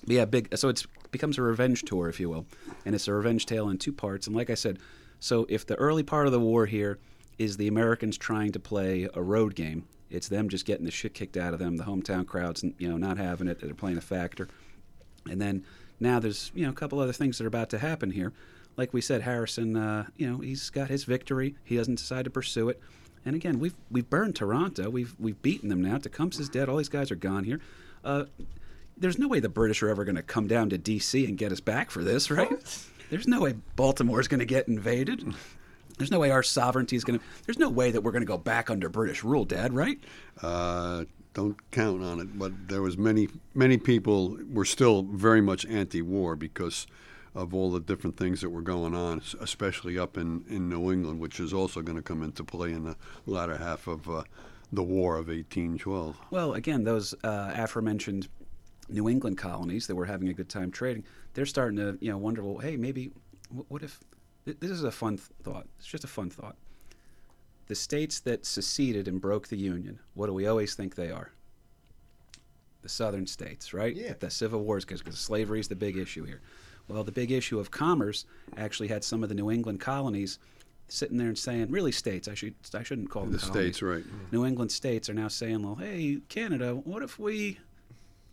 [0.05, 0.57] Yeah, big.
[0.57, 2.45] So it becomes a revenge tour, if you will,
[2.85, 4.27] and it's a revenge tale in two parts.
[4.27, 4.79] And like I said,
[5.21, 6.97] so if the early part of the war here
[7.37, 11.13] is the Americans trying to play a road game, it's them just getting the shit
[11.13, 11.77] kicked out of them.
[11.77, 13.61] The hometown crowds, you know, not having it.
[13.61, 14.49] They're playing a factor.
[15.29, 15.63] And then
[15.99, 18.33] now there's you know a couple other things that are about to happen here.
[18.77, 21.55] Like we said, Harrison, uh, you know, he's got his victory.
[21.63, 22.81] He doesn't decide to pursue it.
[23.23, 24.89] And again, we've we've burned Toronto.
[24.89, 25.99] We've we've beaten them now.
[25.99, 26.67] Tecumseh's dead.
[26.67, 27.61] All these guys are gone here.
[28.03, 28.25] Uh,
[28.97, 31.25] there's no way the British are ever going to come down to D.C.
[31.25, 32.87] and get us back for this, right?
[33.11, 35.35] There's no way Baltimore's going to get invaded.
[35.97, 37.25] There's no way our sovereignty is going to.
[37.45, 39.73] There's no way that we're going to go back under British rule, Dad.
[39.73, 39.99] Right?
[40.41, 42.39] Uh, don't count on it.
[42.39, 46.87] But there was many many people were still very much anti-war because
[47.35, 51.19] of all the different things that were going on, especially up in, in New England,
[51.19, 54.23] which is also going to come into play in the latter half of uh,
[54.71, 56.17] the War of 1812.
[56.29, 58.29] Well, again, those uh, aforementioned
[58.89, 62.17] New England colonies that were having a good time trading, they're starting to you know
[62.17, 63.11] wonder, well, hey, maybe
[63.49, 63.99] wh- what if
[64.45, 65.67] th- this is a fun th- thought?
[65.79, 66.55] It's just a fun thought.
[67.67, 71.31] The states that seceded and broke the Union, what do we always think they are?
[72.81, 73.95] The southern states, right?
[73.95, 74.13] Yeah.
[74.19, 76.41] The Civil Wars, because slavery is the big issue here.
[76.87, 78.25] Well, the big issue of commerce
[78.57, 80.39] actually had some of the New England colonies
[80.89, 83.75] sitting there and saying, really states, I should I shouldn't call them The colonies.
[83.77, 84.03] states, right?
[84.33, 87.59] New England states are now saying, "Well, hey, Canada, what if we,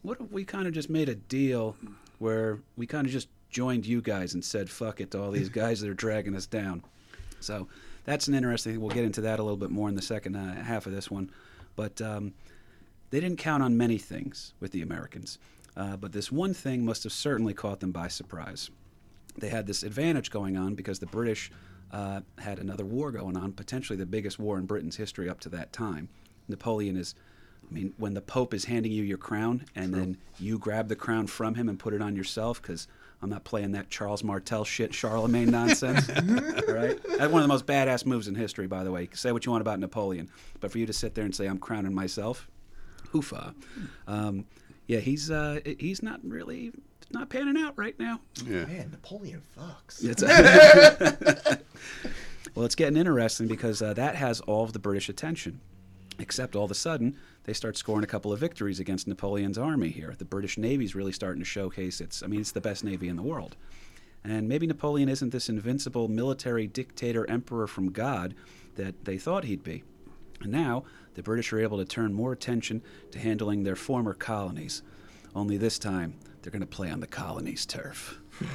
[0.02, 1.76] what if we kind of just made a deal
[2.18, 5.48] where we kind of just joined you guys and said fuck it to all these
[5.62, 6.82] guys that are dragging us down?"
[7.40, 7.68] So
[8.04, 8.80] that's an interesting thing.
[8.80, 11.10] We'll get into that a little bit more in the second uh, half of this
[11.10, 11.30] one,
[11.76, 12.34] but um,
[13.10, 15.38] they didn't count on many things with the Americans,
[15.76, 18.70] uh, but this one thing must have certainly caught them by surprise
[19.40, 21.50] they had this advantage going on because the British
[21.92, 25.48] uh, had another war going on, potentially the biggest war in Britain's history up to
[25.50, 26.08] that time.
[26.48, 27.14] Napoleon is,
[27.70, 30.96] I mean, when the Pope is handing you your crown and then you grab the
[30.96, 32.88] crown from him and put it on yourself, because
[33.20, 36.08] I'm not playing that Charles Martel shit, Charlemagne nonsense.
[36.68, 36.98] all right?
[37.18, 39.08] That's one of the most badass moves in history, by the way.
[39.12, 40.30] Say what you want about Napoleon,
[40.60, 42.48] but for you to sit there and say, I'm crowning myself,
[43.12, 43.54] hoofa.
[44.06, 44.46] Um,
[44.86, 46.72] yeah, he's uh, he's not really
[47.10, 48.20] not panning out right now.
[48.46, 48.64] Yeah.
[48.64, 50.02] Man, Napoleon fucks.
[50.04, 51.58] It's-
[52.54, 55.60] well, it's getting interesting because uh, that has all of the British attention.
[56.20, 57.16] Except all of a sudden,
[57.48, 60.14] they start scoring a couple of victories against Napoleon's army here.
[60.18, 62.22] The British Navy's really starting to showcase its.
[62.22, 63.56] I mean, it's the best navy in the world.
[64.22, 68.34] And maybe Napoleon isn't this invincible military dictator emperor from God
[68.74, 69.82] that they thought he'd be.
[70.42, 70.84] And now,
[71.14, 74.82] the British are able to turn more attention to handling their former colonies.
[75.34, 78.20] Only this time, they're going to play on the colonies' turf.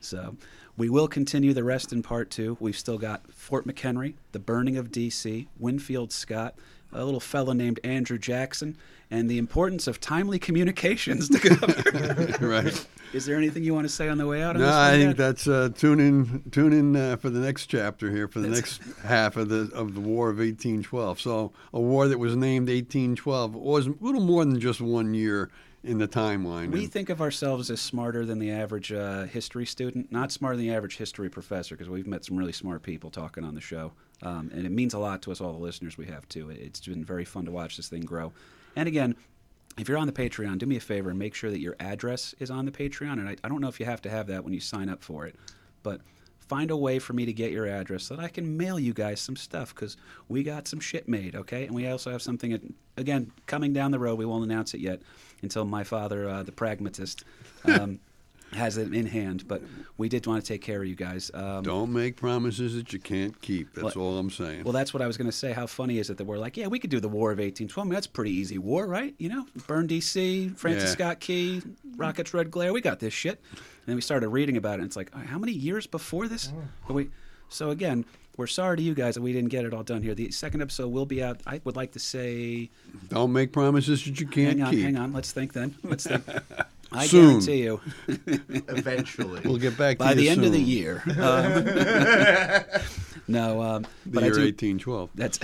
[0.00, 0.36] So
[0.76, 2.56] we will continue the rest in part two.
[2.58, 6.54] We've still got Fort McHenry, the burning of D.C., Winfield Scott,
[6.92, 8.76] a little fellow named Andrew Jackson,
[9.10, 12.36] and the importance of timely communications to cover.
[12.46, 12.86] right.
[13.12, 14.54] Is there anything you want to say on the way out?
[14.54, 15.16] On No, this I think Dad?
[15.16, 16.42] that's uh, tune in.
[16.52, 19.68] Tune in uh, for the next chapter here for the That's- next half of the
[19.74, 21.20] of the War of 1812.
[21.20, 25.50] So a war that was named 1812 was a little more than just one year
[25.82, 26.70] in the timeline.
[26.70, 30.56] We And- think of ourselves as smarter than the average uh, history student, not smarter
[30.56, 33.60] than the average history professor, because we've met some really smart people talking on the
[33.60, 33.90] show.
[34.22, 36.50] Um, and it means a lot to us, all the listeners we have, too.
[36.50, 38.32] It's been very fun to watch this thing grow.
[38.76, 39.16] And again,
[39.78, 42.34] if you're on the Patreon, do me a favor and make sure that your address
[42.38, 43.14] is on the Patreon.
[43.14, 45.02] And I, I don't know if you have to have that when you sign up
[45.02, 45.36] for it,
[45.82, 46.00] but
[46.38, 48.92] find a way for me to get your address so that I can mail you
[48.92, 49.96] guys some stuff because
[50.28, 51.64] we got some shit made, okay?
[51.64, 54.18] And we also have something, again, coming down the road.
[54.18, 55.00] We won't announce it yet
[55.42, 57.22] until my father, uh, the pragmatist,
[57.64, 58.00] um,
[58.52, 59.46] has it in hand.
[59.46, 59.62] But
[59.96, 61.30] we did want to take care of you guys.
[61.34, 63.72] Um, Don't make promises that you can't keep.
[63.74, 64.64] That's What- all I'm saying.
[64.64, 65.52] well, that's what I was going to say.
[65.52, 67.86] How funny is it that we're like, yeah, we could do the War of 1812.
[67.86, 69.14] I mean, that's pretty easy war, right?
[69.18, 70.94] You know, burn D.C., Francis Yeah.
[70.94, 71.62] Scott Key,
[71.96, 72.72] rockets, red glare.
[72.72, 73.40] We got this shit.
[73.52, 76.52] And then we started reading about it, and it's like, how many years before this?
[76.88, 77.10] Are we?
[77.48, 78.04] So again,
[78.36, 80.14] we're sorry to you guys that we didn't get it all done here.
[80.14, 81.40] The second episode will be out.
[81.46, 82.70] I would like to say,
[83.08, 84.84] Don't make promises that you can't hang on, keep.
[84.84, 85.12] hang on.
[85.12, 85.74] Let's think then.
[85.82, 86.24] Let's think.
[86.92, 87.40] I Soon.
[87.40, 89.40] guarantee you, Eventually.
[89.44, 91.02] We'll get back to by you the end of the year.
[91.20, 91.64] Um,
[93.28, 95.10] no, um, The but year I do, 1812.
[95.14, 95.38] That's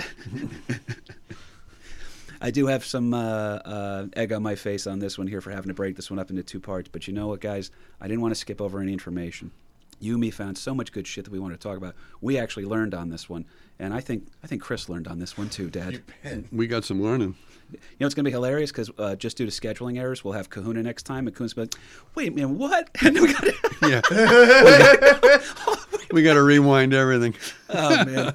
[2.39, 5.51] I do have some uh, uh, egg on my face on this one here for
[5.51, 6.89] having to break this one up into two parts.
[6.91, 7.71] But you know what, guys?
[7.99, 9.51] I didn't want to skip over any information.
[9.99, 11.95] You and me found so much good shit that we wanted to talk about.
[12.21, 13.45] We actually learned on this one,
[13.79, 16.03] and I think I think Chris learned on this one too, Dad.
[16.51, 17.35] We got some learning.
[17.71, 20.33] You know it's going to be hilarious because uh, just due to scheduling errors, we'll
[20.33, 21.73] have Kahuna next time, and Kahuna's like,
[22.15, 23.43] "Wait minute, what?" And we got
[23.81, 24.01] Yeah.
[26.11, 27.35] we got to rewind everything.
[27.69, 28.33] oh man.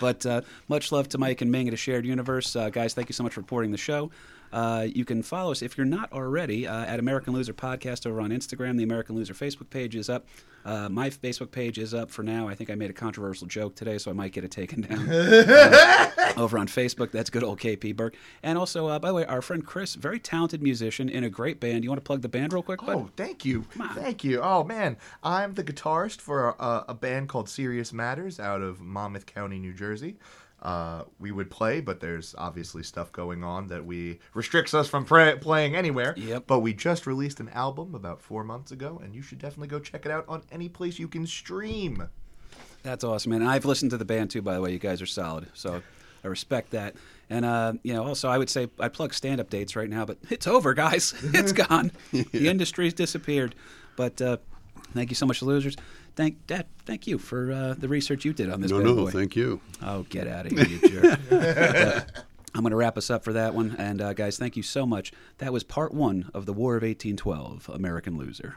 [0.00, 2.94] But uh, much love to Mike and Ming at a shared universe, uh, guys.
[2.94, 4.10] Thank you so much for reporting the show.
[4.52, 8.20] Uh, you can follow us if you're not already uh, at American Loser Podcast over
[8.20, 8.76] on Instagram.
[8.76, 10.26] The American Loser Facebook page is up.
[10.64, 12.46] Uh, my Facebook page is up for now.
[12.46, 15.08] I think I made a controversial joke today, so I might get it taken down
[16.36, 17.10] over on Facebook.
[17.12, 18.14] That's good old KP Burke.
[18.42, 21.60] And also, uh, by the way, our friend Chris, very talented musician in a great
[21.60, 21.82] band.
[21.82, 22.94] You want to plug the band real quick, bud?
[22.94, 23.64] Oh, thank you.
[23.94, 24.40] Thank you.
[24.42, 24.98] Oh, man.
[25.22, 29.72] I'm the guitarist for a, a band called Serious Matters out of Monmouth County, New
[29.72, 30.16] Jersey.
[30.62, 35.06] Uh, we would play, but there's obviously stuff going on that we restricts us from
[35.06, 36.12] playing anywhere.
[36.18, 36.44] Yep.
[36.46, 39.78] But we just released an album about four months ago, and you should definitely go
[39.78, 42.08] check it out on any place you can stream.
[42.82, 43.40] That's awesome, man.
[43.40, 44.72] And I've listened to the band too, by the way.
[44.72, 45.82] You guys are solid, so
[46.24, 46.94] I respect that.
[47.30, 50.18] And uh, you know, also I would say I plug stand-up dates right now, but
[50.28, 51.14] it's over, guys.
[51.22, 51.92] it's gone.
[52.12, 53.54] The industry's disappeared.
[53.96, 54.38] But uh,
[54.92, 55.76] thank you so much, losers.
[56.16, 56.66] Thank Dad.
[56.84, 58.70] Thank you for uh, the research you did on this.
[58.70, 59.10] No, no, boy.
[59.10, 59.60] thank you.
[59.82, 61.18] Oh, get out of here, you jerk.
[62.54, 63.76] I'm going to wrap us up for that one.
[63.78, 65.12] And uh, guys, thank you so much.
[65.38, 68.56] That was part one of the War of 1812, American Loser.